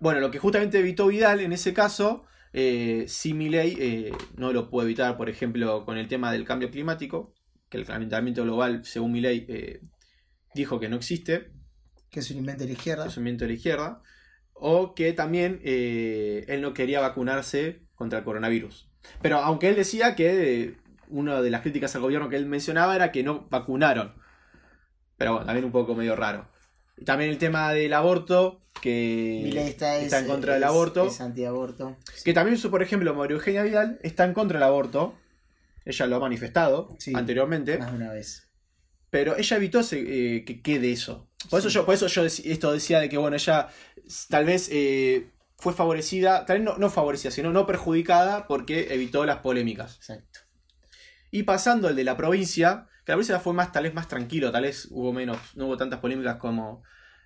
Bueno, 0.00 0.20
lo 0.20 0.30
que 0.30 0.38
justamente 0.38 0.78
evitó 0.78 1.06
Vidal 1.06 1.40
en 1.40 1.52
ese 1.52 1.72
caso, 1.72 2.24
eh, 2.52 3.04
si 3.08 3.34
Milei 3.34 3.76
eh, 3.78 4.12
no 4.36 4.52
lo 4.52 4.70
puede 4.70 4.86
evitar, 4.86 5.16
por 5.16 5.28
ejemplo, 5.28 5.84
con 5.84 5.96
el 5.96 6.08
tema 6.08 6.32
del 6.32 6.44
cambio 6.44 6.70
climático, 6.70 7.34
que 7.68 7.78
el 7.78 7.86
calentamiento 7.86 8.42
global, 8.42 8.84
según 8.84 9.12
Milei, 9.12 9.46
eh, 9.48 9.80
dijo 10.54 10.78
que 10.78 10.88
no 10.88 10.96
existe, 10.96 11.52
que 12.10 12.20
es 12.20 12.30
un 12.30 12.38
invento 12.38 12.64
de 12.64 12.68
la 12.68 12.74
izquierda. 12.74 13.04
que 13.04 13.10
es 13.10 13.16
un 13.16 13.24
viento 13.24 13.44
de 13.44 13.48
la 13.48 13.54
izquierda, 13.56 14.02
o 14.52 14.94
que 14.94 15.12
también 15.12 15.60
él 15.62 16.62
no 16.62 16.72
quería 16.72 17.00
vacunarse 17.00 17.82
contra 17.94 18.20
el 18.20 18.24
coronavirus. 18.24 18.88
Pero 19.20 19.38
aunque 19.38 19.68
él 19.68 19.76
decía 19.76 20.14
que 20.14 20.76
una 21.08 21.40
de 21.40 21.50
las 21.50 21.62
críticas 21.62 21.94
al 21.94 22.02
gobierno 22.02 22.28
que 22.28 22.36
él 22.36 22.46
mencionaba 22.46 22.94
era 22.94 23.12
que 23.12 23.22
no 23.22 23.46
vacunaron. 23.50 24.14
Pero 25.16 25.32
bueno, 25.32 25.46
también 25.46 25.64
un 25.64 25.72
poco 25.72 25.94
medio 25.94 26.14
raro. 26.16 26.48
También 27.04 27.30
el 27.30 27.38
tema 27.38 27.72
del 27.72 27.92
aborto, 27.92 28.62
que 28.80 29.48
está, 29.68 29.98
está 29.98 30.18
es- 30.18 30.22
en 30.24 30.28
contra 30.28 30.54
del 30.54 30.64
aborto. 30.64 31.06
Es 31.06 31.20
antiaborto. 31.20 31.96
Que 32.24 32.32
también, 32.32 32.58
por 32.70 32.82
ejemplo, 32.82 33.14
María 33.14 33.34
Eugenia 33.34 33.62
Vidal 33.62 33.98
está 34.02 34.24
en 34.24 34.32
contra 34.34 34.58
del 34.58 34.64
aborto. 34.68 35.14
Ella 35.84 36.06
lo 36.06 36.16
ha 36.16 36.20
manifestado 36.20 36.88
Sí. 36.98 37.12
anteriormente. 37.14 37.78
Más 37.78 37.90
de 37.90 37.96
una 37.96 38.12
vez. 38.12 38.48
Pero 39.10 39.36
ella 39.36 39.56
evitó 39.56 39.80
eh, 39.92 40.44
que 40.46 40.60
quede 40.62 40.90
eso. 40.92 41.28
Por 41.48 41.60
eso 41.60 41.68
yo, 41.68 41.86
por 41.86 41.94
eso 41.94 42.06
yo 42.08 42.24
esto 42.24 42.72
decía 42.72 42.98
de 42.98 43.08
que, 43.08 43.16
bueno, 43.18 43.36
ella 43.36 43.68
tal 44.28 44.44
vez 44.44 44.68
eh, 44.72 45.30
fue 45.58 45.72
favorecida, 45.72 46.44
tal 46.44 46.58
vez 46.58 46.64
no, 46.64 46.76
no 46.76 46.90
favorecida, 46.90 47.30
sino 47.30 47.52
no 47.52 47.66
perjudicada 47.66 48.46
porque 48.48 48.92
evitó 48.92 49.24
las 49.24 49.38
polémicas. 49.38 49.96
Exacto. 49.96 50.40
Y 51.30 51.44
pasando 51.44 51.88
al 51.88 51.96
de 51.96 52.04
la 52.04 52.16
provincia, 52.16 52.88
que 53.06 53.12
la 53.12 53.16
provincia 53.16 53.38
fue 53.40 53.54
más, 53.54 53.70
tal 53.72 53.84
vez 53.84 53.94
más 53.94 54.08
tranquilo, 54.08 54.50
tal 54.50 54.64
vez 54.64 54.88
hubo 54.90 55.12
menos, 55.12 55.38
no 55.54 55.66
hubo 55.66 55.76
tantas 55.76 56.00
polémicas 56.00 56.36
como 56.36 56.82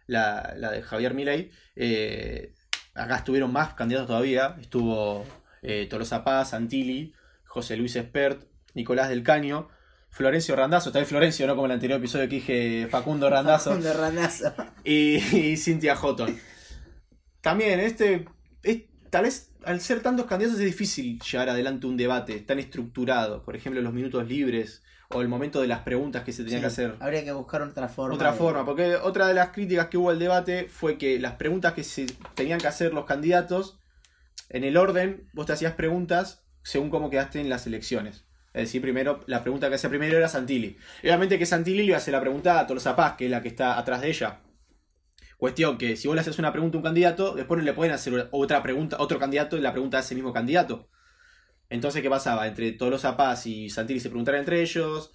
la, 0.06 0.52
la 0.56 0.70
de 0.70 0.82
Javier 0.82 1.14
Milei. 1.14 1.50
Eh, 1.74 2.52
acá 2.94 3.16
estuvieron 3.16 3.50
más 3.50 3.72
candidatos 3.74 4.08
todavía. 4.08 4.56
Estuvo 4.60 5.24
eh, 5.62 5.86
Tolosa 5.88 6.22
Paz, 6.22 6.50
Santilli, 6.50 7.14
José 7.46 7.76
Luis 7.78 7.96
Espert, 7.96 8.44
Nicolás 8.74 9.08
del 9.08 9.22
Caño, 9.22 9.68
Florencio 10.10 10.54
Randazzo, 10.54 10.92
tal 10.92 11.02
vez 11.02 11.08
Florencio, 11.08 11.46
no 11.46 11.54
como 11.54 11.64
el 11.66 11.72
anterior 11.72 11.98
episodio 11.98 12.28
que 12.28 12.34
dije 12.36 12.86
Facundo 12.90 13.30
Randazzo, 13.30 13.70
Facundo 13.70 13.92
Randazzo. 13.94 14.52
y, 14.84 15.16
y 15.36 15.56
Cynthia 15.56 15.96
Houghton. 15.96 16.38
También, 17.40 17.80
este, 17.80 18.26
es- 18.62 18.82
tal 19.08 19.24
vez 19.24 19.50
al 19.64 19.80
ser 19.80 20.02
tantos 20.02 20.26
candidatos 20.26 20.60
es 20.60 20.66
difícil 20.66 21.18
llevar 21.20 21.48
adelante 21.48 21.86
un 21.86 21.96
debate 21.96 22.40
tan 22.40 22.58
estructurado. 22.58 23.42
Por 23.44 23.56
ejemplo, 23.56 23.80
los 23.82 23.92
minutos 23.92 24.26
libres 24.28 24.82
o 25.12 25.20
el 25.22 25.28
momento 25.28 25.60
de 25.60 25.66
las 25.66 25.80
preguntas 25.80 26.22
que 26.22 26.32
se 26.32 26.44
tenían 26.44 26.58
Sí, 26.58 26.62
que 26.62 26.66
hacer. 26.68 26.96
Habría 27.00 27.24
que 27.24 27.32
buscar 27.32 27.62
otra 27.62 27.88
forma. 27.88 28.14
Otra 28.14 28.32
de- 28.32 28.38
forma, 28.38 28.64
porque 28.64 28.94
otra 28.96 29.26
de 29.26 29.34
las 29.34 29.48
críticas 29.50 29.88
que 29.88 29.96
hubo 29.98 30.10
al 30.10 30.18
debate 30.18 30.68
fue 30.68 30.98
que 30.98 31.18
las 31.18 31.32
preguntas 31.34 31.72
que 31.72 31.82
se 31.84 32.06
tenían 32.34 32.60
que 32.60 32.68
hacer 32.68 32.94
los 32.94 33.06
candidatos, 33.06 33.78
en 34.48 34.64
el 34.64 34.76
orden, 34.76 35.28
vos 35.32 35.46
te 35.46 35.52
hacías 35.52 35.74
preguntas 35.74 36.44
según 36.62 36.90
cómo 36.90 37.10
quedaste 37.10 37.40
en 37.40 37.48
las 37.48 37.66
elecciones. 37.66 38.24
Es 38.52 38.62
decir, 38.64 38.82
primero, 38.82 39.22
la 39.26 39.42
pregunta 39.42 39.68
que 39.68 39.76
hacía 39.76 39.90
primero 39.90 40.16
era 40.16 40.28
Santilli. 40.28 40.76
Obviamente 41.02 41.38
que 41.38 41.46
Santilli 41.46 41.84
le 41.84 41.94
a 41.94 41.98
hacer 41.98 42.12
la 42.12 42.20
pregunta 42.20 42.58
a 42.58 42.66
Tolosa 42.66 42.96
Paz, 42.96 43.14
que 43.16 43.26
es 43.26 43.30
la 43.30 43.42
que 43.42 43.48
está 43.48 43.78
atrás 43.78 44.00
de 44.00 44.08
ella. 44.10 44.40
Cuestión 45.38 45.78
que 45.78 45.96
si 45.96 46.06
vos 46.08 46.14
le 46.14 46.20
haces 46.20 46.38
una 46.38 46.52
pregunta 46.52 46.76
a 46.76 46.80
un 46.80 46.84
candidato, 46.84 47.34
después 47.34 47.58
no 47.58 47.64
le 47.64 47.72
pueden 47.72 47.94
hacer 47.94 48.28
otra 48.32 48.62
pregunta, 48.62 48.96
otro 48.98 49.18
candidato 49.18 49.56
y 49.56 49.60
la 49.60 49.72
pregunta 49.72 49.96
a 49.96 50.00
ese 50.00 50.14
mismo 50.14 50.32
candidato. 50.32 50.88
Entonces, 51.70 52.02
¿qué 52.02 52.10
pasaba? 52.10 52.46
Entre 52.46 52.72
Tolosa 52.72 53.16
Paz 53.16 53.46
y 53.46 53.70
Santilli 53.70 54.00
se 54.00 54.10
preguntaron 54.10 54.40
entre 54.40 54.60
ellos 54.60 55.12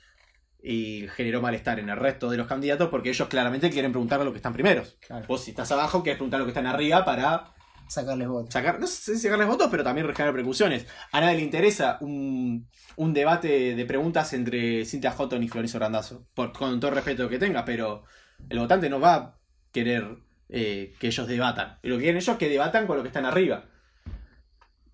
y 0.64 1.08
generó 1.10 1.42
malestar 1.42 1.80
en 1.80 1.90
el 1.90 1.98
resto 1.98 2.30
de 2.30 2.38
los 2.38 2.48
candidatos 2.48 2.90
porque 2.90 3.10
ellos 3.10 3.28
claramente 3.28 3.70
quieren 3.70 3.92
preguntar 3.92 4.20
a 4.20 4.24
los 4.24 4.34
que 4.34 4.38
están 4.38 4.54
primeros. 4.54 4.98
Claro, 5.06 5.26
Vos 5.28 5.44
si 5.44 5.52
estás 5.52 5.72
abajo 5.72 6.02
quieres 6.02 6.18
preguntar 6.18 6.38
a 6.38 6.40
los 6.40 6.48
que 6.48 6.58
están 6.58 6.66
arriba 6.66 7.06
para 7.06 7.54
sacarles 7.88 8.28
votos. 8.28 8.52
sacar, 8.52 8.80
no 8.80 8.88
sé 8.88 9.16
si 9.16 9.22
sacarles 9.22 9.48
votos, 9.48 9.68
pero 9.70 9.84
también 9.84 10.08
generar 10.08 10.34
repercusiones. 10.34 10.88
A 11.12 11.22
nadie 11.22 11.38
le 11.38 11.44
interesa 11.44 11.98
un, 12.02 12.68
un 12.96 13.14
debate 13.14 13.76
de 13.76 13.86
preguntas 13.86 14.34
entre 14.34 14.86
Cintia 14.86 15.12
Houghton 15.12 15.44
y 15.44 15.48
Florencio 15.48 15.80
Randazzo, 15.80 16.26
por, 16.34 16.52
con 16.52 16.80
todo 16.80 16.90
el 16.90 16.96
respeto 16.96 17.30
que 17.30 17.38
tenga, 17.38 17.64
pero 17.64 18.04
el 18.50 18.58
votante 18.58 18.90
no 18.90 19.00
va 19.00 19.14
a 19.14 19.38
querer 19.72 20.18
eh, 20.50 20.96
que 21.00 21.08
ellos 21.08 21.28
debatan. 21.28 21.78
Lo 21.84 21.96
que 21.98 22.04
quieren 22.04 22.18
ellos 22.18 22.30
es 22.30 22.40
que 22.40 22.50
debatan 22.50 22.88
con 22.88 22.98
los 22.98 23.04
que 23.04 23.10
están 23.10 23.26
arriba. 23.26 23.66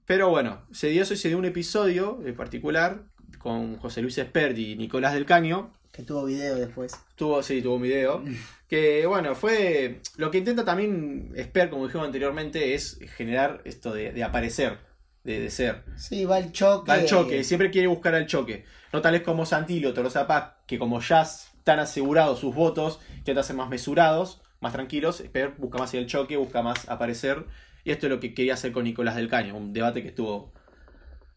Pero 0.06 0.30
bueno, 0.30 0.62
se 0.72 0.90
dio 0.90 1.04
eso 1.04 1.14
y 1.14 1.18
se 1.18 1.30
dio 1.30 1.38
un 1.38 1.46
episodio 1.46 2.20
en 2.26 2.36
particular 2.36 3.04
con 3.38 3.78
José 3.78 4.02
Luis 4.02 4.18
Espert 4.18 4.58
y 4.58 4.76
Nicolás 4.76 5.14
del 5.14 5.26
Caño, 5.26 5.74
Que 5.92 6.04
tuvo 6.04 6.26
video 6.26 6.56
después. 6.56 6.94
Tuvo, 7.16 7.44
sí, 7.44 7.62
tuvo 7.62 7.76
un 7.76 7.82
video. 7.82 8.24
Que 8.68 9.06
bueno, 9.06 9.36
fue. 9.36 10.02
Lo 10.16 10.32
que 10.32 10.38
intenta 10.38 10.64
también 10.64 11.34
Esper, 11.36 11.70
como 11.70 11.86
dijimos 11.86 12.06
anteriormente, 12.06 12.74
es 12.74 13.00
generar 13.18 13.62
esto 13.66 13.94
de, 13.94 14.14
de 14.14 14.24
aparecer, 14.24 14.78
de, 15.24 15.40
de 15.40 15.50
ser. 15.50 15.84
Sí, 15.98 16.24
va 16.24 16.40
el 16.40 16.52
choque. 16.52 16.90
Va 16.90 16.96
al 16.96 17.06
choque, 17.06 17.44
siempre 17.44 17.72
quiere 17.72 17.88
buscar 17.88 18.16
al 18.16 18.26
choque. 18.26 18.64
No 18.94 19.02
tal 19.02 19.14
vez 19.14 19.22
como 19.24 19.46
Santillo, 19.46 19.94
Tolosa 19.94 20.28
Paz, 20.28 20.54
que 20.66 20.80
como 20.80 21.02
ya 21.02 21.22
están 21.22 21.80
asegurados 21.80 22.40
sus 22.40 22.56
votos, 22.56 23.00
intenta 23.18 23.44
ser 23.44 23.56
más 23.56 23.70
mesurados, 23.70 24.42
más 24.62 24.74
tranquilos. 24.74 25.20
Esper 25.20 25.56
busca 25.58 25.78
más 25.78 25.94
el 25.94 26.08
choque, 26.08 26.38
busca 26.38 26.62
más 26.62 26.88
aparecer. 26.88 27.46
Y 27.84 27.92
esto 27.92 28.08
es 28.08 28.12
lo 28.12 28.20
que 28.20 28.34
quería 28.34 28.54
hacer 28.54 28.72
con 28.72 28.84
Nicolás 28.84 29.16
del 29.16 29.30
Caño, 29.30 29.56
un 29.56 29.74
debate 29.74 30.02
que 30.02 30.10
estuvo. 30.10 30.54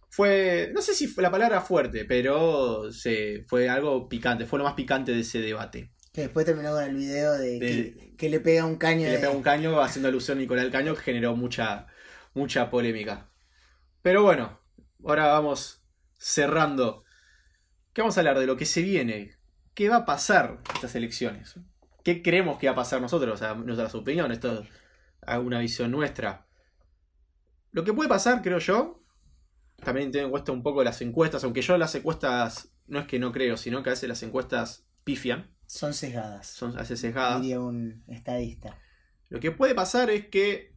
Fue. 0.08 0.70
No 0.74 0.82
sé 0.82 0.94
si 0.94 1.06
fue 1.06 1.22
la 1.22 1.30
palabra 1.30 1.60
fuerte, 1.60 2.04
pero 2.04 2.92
se, 2.92 3.44
fue 3.46 3.68
algo 3.68 4.08
picante, 4.08 4.46
fue 4.46 4.58
lo 4.58 4.64
más 4.64 4.74
picante 4.74 5.12
de 5.12 5.20
ese 5.20 5.40
debate. 5.40 5.90
Que 6.12 6.22
después 6.22 6.46
terminó 6.46 6.70
con 6.72 6.84
el 6.84 6.94
video 6.94 7.32
de, 7.32 7.58
que, 7.58 8.14
que 8.16 8.28
le 8.28 8.38
pega 8.38 8.64
un 8.64 8.76
caño 8.76 9.00
que 9.00 9.06
de... 9.06 9.12
le 9.14 9.18
pega 9.18 9.32
un 9.32 9.42
caño 9.42 9.80
haciendo 9.80 10.08
alusión 10.08 10.38
a 10.38 10.40
Nicolás 10.42 10.62
del 10.62 10.72
Caño 10.72 10.94
que 10.94 11.00
generó 11.00 11.34
mucha, 11.34 11.86
mucha 12.34 12.70
polémica. 12.70 13.30
Pero 14.00 14.22
bueno, 14.22 14.60
ahora 15.04 15.26
vamos 15.28 15.82
cerrando. 16.16 17.04
¿Qué 17.92 18.02
vamos 18.02 18.16
a 18.16 18.20
hablar 18.20 18.38
de 18.38 18.46
lo 18.46 18.56
que 18.56 18.66
se 18.66 18.82
viene? 18.82 19.32
¿Qué 19.74 19.88
va 19.88 19.96
a 19.96 20.04
pasar 20.06 20.60
en 20.68 20.74
estas 20.76 20.94
elecciones? 20.94 21.56
¿Qué 22.04 22.22
creemos 22.22 22.58
que 22.58 22.66
va 22.66 22.74
a 22.74 22.76
pasar 22.76 23.00
nosotros? 23.00 23.34
O 23.34 23.36
sea, 23.36 23.54
nuestras 23.54 23.94
opiniones, 23.94 24.36
esto 24.36 24.64
es 25.26 25.38
una 25.38 25.60
visión 25.60 25.90
nuestra. 25.90 26.46
Lo 27.72 27.84
que 27.84 27.92
puede 27.92 28.08
pasar, 28.08 28.42
creo 28.42 28.58
yo, 28.58 29.02
también 29.82 30.12
tengo 30.12 30.26
en 30.26 30.30
cuenta 30.30 30.52
un 30.52 30.62
poco 30.62 30.84
las 30.84 31.00
encuestas, 31.02 31.42
aunque 31.44 31.62
yo 31.62 31.76
las 31.76 31.94
encuestas 31.94 32.70
no 32.86 33.00
es 33.00 33.06
que 33.06 33.18
no 33.18 33.32
creo, 33.32 33.56
sino 33.56 33.82
que 33.82 33.90
a 33.90 33.92
veces 33.94 34.08
las 34.08 34.22
encuestas 34.22 34.86
pifian, 35.02 35.50
Son 35.66 35.92
sesgadas. 35.92 36.46
son 36.46 36.76
a 36.76 36.80
veces 36.80 37.00
sesgadas. 37.00 37.40
Diría 37.42 37.60
un 37.60 38.04
estadista. 38.06 38.78
Lo 39.28 39.40
que 39.40 39.50
puede 39.50 39.74
pasar 39.74 40.10
es 40.10 40.28
que 40.28 40.74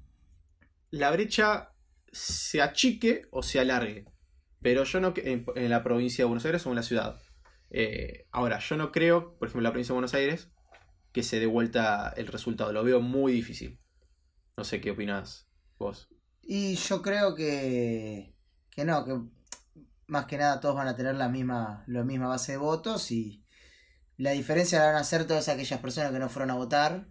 la 0.90 1.12
brecha 1.12 1.72
se 2.12 2.62
achique 2.62 3.28
o 3.32 3.44
se 3.44 3.60
alargue. 3.60 4.06
Pero 4.62 4.84
yo 4.86 5.00
no 5.00 5.14
que- 5.14 5.32
en, 5.32 5.46
en 5.56 5.70
la 5.70 5.84
provincia 5.84 6.24
de 6.24 6.28
Buenos 6.28 6.46
Aires 6.46 6.66
o 6.66 6.70
en 6.70 6.76
la 6.76 6.84
ciudad. 6.84 7.22
Eh, 7.70 8.26
ahora, 8.32 8.60
yo 8.60 8.76
no 8.78 8.92
creo, 8.92 9.38
por 9.38 9.48
ejemplo, 9.48 9.60
en 9.60 9.64
la 9.66 9.72
provincia 9.72 9.92
de 9.94 9.98
Buenos 9.98 10.14
Aires, 10.16 10.50
que 11.12 11.22
se 11.22 11.40
dé 11.40 11.46
vuelta 11.46 12.14
el 12.18 12.28
resultado. 12.28 12.72
Lo 12.74 12.84
veo 12.84 13.02
muy 13.02 13.32
difícil. 13.34 13.80
No 14.58 14.64
sé 14.64 14.82
qué 14.82 14.92
opinas 14.92 15.48
vos. 15.80 16.10
Y 16.44 16.76
yo 16.76 17.02
creo 17.02 17.36
que, 17.36 18.34
que 18.72 18.86
no, 18.86 19.04
que 19.06 19.20
más 20.08 20.26
que 20.26 20.38
nada 20.38 20.60
todos 20.60 20.76
van 20.76 20.88
a 20.88 20.96
tener 20.96 21.16
la 21.16 21.30
misma, 21.30 21.84
la 21.88 22.04
misma 22.04 22.28
base 22.28 22.54
de 22.54 22.58
votos 22.58 23.12
y 23.12 23.44
la 24.18 24.32
diferencia 24.32 24.80
la 24.80 24.88
van 24.88 24.96
a 24.96 25.00
hacer 25.02 25.28
todas 25.28 25.50
aquellas 25.50 25.80
personas 25.82 26.12
que 26.12 26.20
no 26.20 26.30
fueron 26.30 26.52
a 26.52 26.56
votar. 26.56 27.08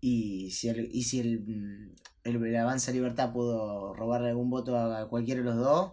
Y 0.00 0.50
si 0.52 0.68
el, 0.68 0.88
y 0.92 1.02
si 1.04 1.20
el, 1.20 1.94
el, 2.24 2.36
el 2.46 2.56
Avanza 2.56 2.92
Libertad 2.92 3.32
pudo 3.32 3.94
robarle 3.94 4.28
algún 4.30 4.50
voto 4.50 4.76
a 4.78 5.08
cualquiera 5.08 5.40
de 5.40 5.46
los 5.46 5.56
dos, 5.56 5.92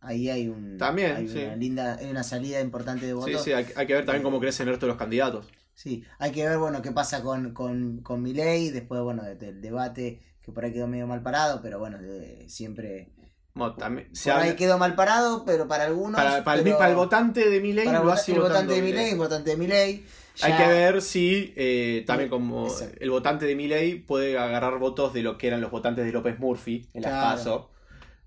ahí 0.00 0.28
hay 0.30 0.48
un 0.48 0.76
También, 0.78 1.16
hay 1.16 1.28
sí. 1.28 1.38
una 1.38 1.56
linda, 1.56 1.96
hay 1.96 2.10
una 2.10 2.22
salida 2.22 2.60
importante 2.60 3.06
de 3.06 3.12
Sí, 3.12 3.14
votos. 3.14 3.42
sí, 3.42 3.52
hay, 3.52 3.66
hay 3.76 3.86
que 3.86 3.94
ver 3.94 4.04
también 4.04 4.22
cómo 4.22 4.40
crecen 4.40 4.68
el 4.68 4.74
resto 4.74 4.86
de 4.86 4.90
los 4.92 4.98
candidatos. 4.98 5.46
Sí, 5.76 6.04
hay 6.18 6.32
que 6.32 6.48
ver, 6.48 6.56
bueno, 6.56 6.80
qué 6.80 6.90
pasa 6.90 7.22
con, 7.22 7.52
con, 7.52 7.98
con 8.02 8.22
Milei, 8.22 8.70
después, 8.70 9.02
bueno, 9.02 9.22
de- 9.22 9.36
del 9.36 9.60
debate, 9.60 10.20
que 10.40 10.50
por 10.50 10.64
ahí 10.64 10.72
quedó 10.72 10.86
medio 10.88 11.06
mal 11.06 11.22
parado, 11.22 11.60
pero 11.62 11.78
bueno, 11.78 11.98
de- 11.98 12.46
siempre... 12.48 13.10
Bueno, 13.52 13.74
también, 13.74 14.08
se 14.14 14.30
Por 14.30 14.40
ahí 14.40 14.48
habla- 14.48 14.56
quedó 14.56 14.78
mal 14.78 14.94
parado, 14.94 15.44
pero 15.44 15.68
para 15.68 15.84
algunos... 15.84 16.18
para, 16.18 16.42
para 16.44 16.58
el, 16.58 16.64
pero 16.64 16.78
para 16.78 16.90
el 16.90 16.96
votante 16.96 17.48
de 17.50 17.60
Milei 17.60 17.86
lo 17.90 18.10
hace 18.10 18.32
el 18.32 18.40
votante 18.40 18.72
de 18.74 18.82
Milei. 18.82 19.14
Votante 19.14 19.50
de 19.50 19.56
Milei. 19.58 20.04
Hay 20.42 20.52
que 20.54 20.66
ver 20.66 21.00
si 21.02 21.52
eh, 21.56 22.04
también 22.06 22.28
como 22.30 22.66
Exacto. 22.68 22.96
el 23.00 23.10
votante 23.10 23.44
de 23.46 23.54
Milley 23.54 23.98
puede 24.00 24.36
agarrar 24.38 24.78
votos 24.78 25.12
de 25.14 25.22
lo 25.22 25.36
que 25.38 25.46
eran 25.46 25.60
los 25.62 25.70
votantes 25.70 26.04
de 26.04 26.12
López 26.12 26.38
Murphy 26.38 26.88
en 26.94 27.02
las 27.02 27.10
Claro. 27.12 27.36
PASO 27.36 27.70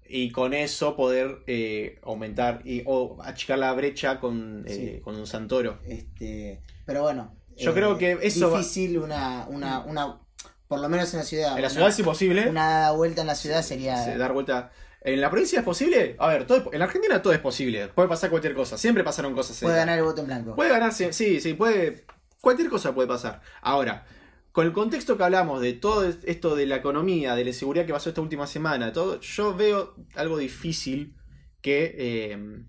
y 0.07 0.31
con 0.31 0.55
eso 0.55 0.95
poder 0.95 1.43
eh, 1.45 1.99
aumentar 2.03 2.61
y, 2.65 2.81
o 2.87 3.17
achicar 3.21 3.59
la 3.59 3.71
brecha 3.73 4.19
con, 4.19 4.63
eh, 4.67 4.93
Sí. 4.95 5.01
con 5.03 5.15
un 5.15 5.27
Santoro. 5.27 5.77
Este, 5.85 6.59
pero 6.85 7.03
bueno. 7.03 7.35
Yo 7.59 7.73
creo 7.73 7.97
que 7.97 8.17
eso 8.21 8.49
va- 8.51 8.57
Difícil 8.59 8.97
una, 8.99 9.45
una, 9.49 9.79
una... 9.81 10.19
Por 10.67 10.79
lo 10.79 10.89
menos 10.89 11.11
en 11.13 11.19
la 11.19 11.25
ciudad. 11.25 11.49
En 11.55 11.55
la 11.55 11.67
una- 11.67 11.69
ciudad 11.69 11.89
es 11.89 11.99
imposible 11.99 12.47
Una 12.49 12.91
vuelta 12.91 13.21
en 13.21 13.27
la 13.27 13.35
ciudad 13.35 13.61
sería... 13.63 14.03
se- 14.03 14.17
dar 14.17 14.33
vuelta. 14.33 14.71
En 15.01 15.19
la 15.21 15.29
provincia 15.29 15.59
es 15.59 15.65
posible. 15.65 16.15
A 16.19 16.27
ver, 16.27 16.45
todo 16.45 16.57
es- 16.59 16.63
en 16.73 16.79
la 16.79 16.85
Argentina 16.85 17.21
todo 17.21 17.33
es 17.33 17.39
posible. 17.39 17.87
Puede 17.89 18.07
pasar 18.09 18.29
cualquier 18.29 18.53
cosa. 18.53 18.77
Siempre 18.77 19.03
pasaron 19.03 19.33
cosas. 19.33 19.59
Puede 19.61 19.77
ganar 19.77 19.97
el 19.97 20.03
voto 20.03 20.21
en 20.21 20.27
blanco. 20.27 20.55
Puede 20.55 20.69
ganarse, 20.69 21.11
sí, 21.13 21.39
sí, 21.41 21.53
puede. 21.53 22.05
Cualquier 22.41 22.69
cosa 22.69 22.93
puede 22.93 23.07
pasar. 23.07 23.41
Ahora, 23.61 24.05
con 24.51 24.65
el 24.65 24.71
contexto 24.73 25.17
que 25.17 25.23
hablamos 25.23 25.61
de 25.61 25.73
todo 25.73 26.05
esto 26.07 26.55
de 26.55 26.65
la 26.65 26.75
economía, 26.77 27.35
de 27.35 27.43
la 27.43 27.49
inseguridad 27.49 27.85
que 27.85 27.93
pasó 27.93 28.09
esta 28.09 28.21
última 28.21 28.45
semana, 28.47 28.93
todo, 28.93 29.19
yo 29.21 29.55
veo 29.55 29.95
algo 30.15 30.37
difícil 30.37 31.15
que, 31.61 31.95
eh, 31.97 32.63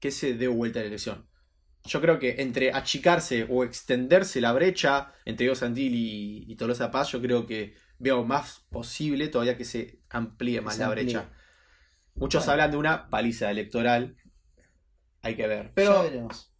que 0.00 0.10
se 0.10 0.34
dé 0.34 0.48
vuelta 0.48 0.78
a 0.80 0.82
la 0.82 0.88
elección. 0.88 1.27
Yo 1.84 2.00
creo 2.00 2.18
que 2.18 2.36
entre 2.42 2.72
achicarse 2.72 3.46
o 3.48 3.64
extenderse 3.64 4.40
la 4.40 4.52
brecha 4.52 5.12
entre 5.24 5.44
Diego 5.44 5.54
Santil 5.54 5.94
y, 5.94 6.44
y 6.50 6.56
Tolosa 6.56 6.90
Paz, 6.90 7.10
yo 7.12 7.20
creo 7.22 7.46
que 7.46 7.74
veo 7.98 8.24
más 8.24 8.60
posible 8.70 9.28
todavía 9.28 9.56
que 9.56 9.64
se 9.64 10.00
amplíe 10.10 10.60
más 10.60 10.76
se 10.76 10.80
la 10.80 10.86
amplíe. 10.86 10.94
brecha. 11.04 11.30
Muchos 12.14 12.44
Bueno. 12.44 12.52
hablan 12.52 12.70
de 12.72 12.76
una 12.76 13.08
paliza 13.10 13.50
electoral. 13.50 14.16
Hay 15.22 15.34
que 15.36 15.46
ver. 15.46 15.72
Pero 15.74 16.10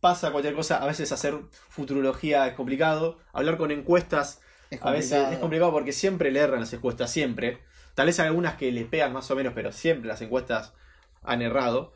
pasa 0.01 0.31
cualquier 0.33 0.55
cosa. 0.55 0.83
A 0.83 0.87
veces 0.87 1.13
hacer 1.13 1.35
futurología 1.69 2.47
es 2.49 2.55
complicado. 2.55 3.19
Hablar 3.33 3.57
con 3.57 3.71
encuestas 3.71 4.41
Es 4.71 4.81
a 4.81 4.91
veces 4.91 5.33
es 5.33 5.39
complicado 5.39 5.73
porque 5.73 5.93
siempre 5.93 6.31
le 6.31 6.41
erran 6.41 6.61
las 6.61 6.73
encuestas, 6.73 7.11
siempre. 7.11 7.61
Tal 7.95 8.07
vez 8.07 8.19
hay 8.21 8.29
algunas 8.29 8.55
que 8.57 8.71
les 8.73 8.87
pegan 8.87 9.13
más 9.13 9.31
o 9.31 9.37
menos, 9.37 9.53
pero 9.55 9.73
siempre 9.73 10.09
las 10.09 10.21
encuestas 10.23 10.75
han 11.23 11.43
errado. 11.43 11.95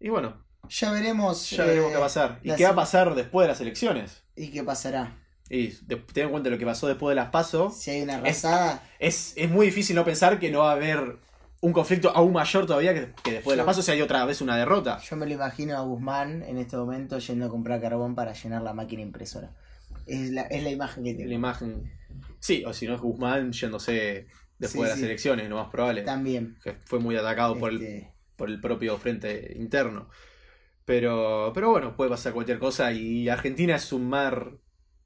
Y 0.00 0.08
bueno, 0.08 0.44
Ya 0.68 0.92
veremos. 0.92 1.50
ya 1.50 1.64
veremos 1.64 1.90
eh, 1.90 1.92
qué 1.92 1.98
va 1.98 2.04
a 2.04 2.06
pasar. 2.06 2.40
¿Y 2.42 2.48
la 2.48 2.56
qué 2.56 2.64
va 2.64 2.70
a 2.70 2.74
pasar 2.74 3.14
después 3.14 3.44
de 3.44 3.48
las 3.52 3.60
elecciones? 3.60 4.22
¿Y 4.36 4.48
qué 4.50 4.62
pasará? 4.62 5.16
Y 5.50 5.68
de- 5.86 5.96
ten 5.96 6.24
en 6.26 6.30
cuenta 6.30 6.50
lo 6.50 6.58
que 6.58 6.66
pasó 6.66 6.86
después 6.88 7.12
de 7.12 7.16
las 7.16 7.30
PASO. 7.30 7.70
Si 7.70 7.90
hay 7.90 8.02
una 8.02 8.16
arrasada, 8.16 8.82
Es, 8.98 9.32
es 9.36 9.48
muy 9.50 9.66
difícil 9.66 9.96
no 9.96 10.04
pensar 10.04 10.38
que 10.38 10.50
no 10.50 10.60
va 10.60 10.70
a 10.70 10.74
haber 10.74 11.16
un 11.60 11.72
conflicto 11.72 12.10
aún 12.14 12.32
mayor 12.34 12.66
todavía 12.66 12.94
que, 12.94 13.12
que 13.24 13.32
después 13.32 13.54
de 13.54 13.56
las 13.56 13.66
PASO 13.66 13.82
si 13.82 13.90
hay 13.90 14.00
otra 14.02 14.24
vez 14.24 14.40
una 14.40 14.56
derrota. 14.56 15.00
yo 15.00 15.16
me 15.16 15.26
lo 15.26 15.32
imagino 15.32 15.76
a 15.76 15.80
Guzmán 15.80 16.42
en 16.44 16.58
este 16.58 16.76
momento 16.76 17.18
yendo 17.18 17.46
a 17.46 17.48
comprar 17.48 17.80
carbón 17.80 18.14
para 18.14 18.32
llenar 18.34 18.62
la 18.62 18.74
máquina 18.74 19.02
impresora. 19.02 19.50
Es 20.06 20.30
la, 20.30 20.42
es 20.42 20.62
la 20.62 20.70
imagen 20.70 21.02
que 21.04 21.12
La 21.12 21.18
tengo. 21.18 21.32
imagen. 21.32 21.92
Sí, 22.40 22.62
o 22.66 22.72
si 22.72 22.86
no 22.86 22.94
es 22.94 23.00
Guzmán 23.00 23.52
yéndose 23.52 24.26
después 24.58 24.72
Sí, 24.72 24.82
de 24.84 24.88
las 24.90 24.98
sí. 24.98 25.04
elecciones, 25.06 25.48
lo 25.48 25.56
más 25.56 25.68
probable. 25.70 26.02
También. 26.02 26.56
Que 26.62 26.74
fue 26.74 26.98
muy 27.00 27.16
atacado 27.16 27.58
por 27.58 27.70
el, 27.70 27.82
este, 27.82 28.12
por 28.36 28.48
el 28.50 28.60
propio 28.60 28.96
frente 28.98 29.54
interno. 29.56 30.08
Pero, 30.88 31.52
pero 31.54 31.68
bueno, 31.68 31.94
puede 31.94 32.08
pasar 32.08 32.32
cualquier 32.32 32.58
cosa 32.58 32.90
y 32.92 33.28
Argentina 33.28 33.76
es 33.76 33.92
un 33.92 34.08
mar, 34.08 34.52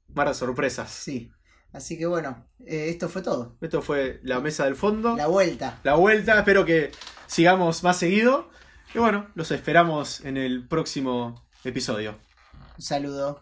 mar 0.07 0.29
de 0.29 0.33
sorpresas. 0.33 0.89
Sí. 0.89 1.29
Así 1.73 1.97
que 1.97 2.05
bueno, 2.05 2.45
eh, 2.65 2.87
esto 2.87 3.09
fue 3.09 3.21
todo. 3.21 3.57
Esto 3.59 3.81
fue 3.81 4.21
la 4.23 4.39
mesa 4.39 4.63
del 4.63 4.77
fondo. 4.77 5.17
La 5.17 5.27
vuelta. 5.27 5.81
la 5.83 5.95
vuelta. 5.95 6.39
Espero 6.39 6.63
que 6.63 6.91
sigamos 7.27 7.83
más 7.83 7.97
seguido. 7.97 8.49
Y 8.95 8.99
bueno, 8.99 9.27
los 9.35 9.51
esperamos 9.51 10.21
en 10.21 10.37
el 10.37 10.65
próximo 10.69 11.43
episodio. 11.65 12.17
Un 12.77 12.81
saludo. 12.81 13.41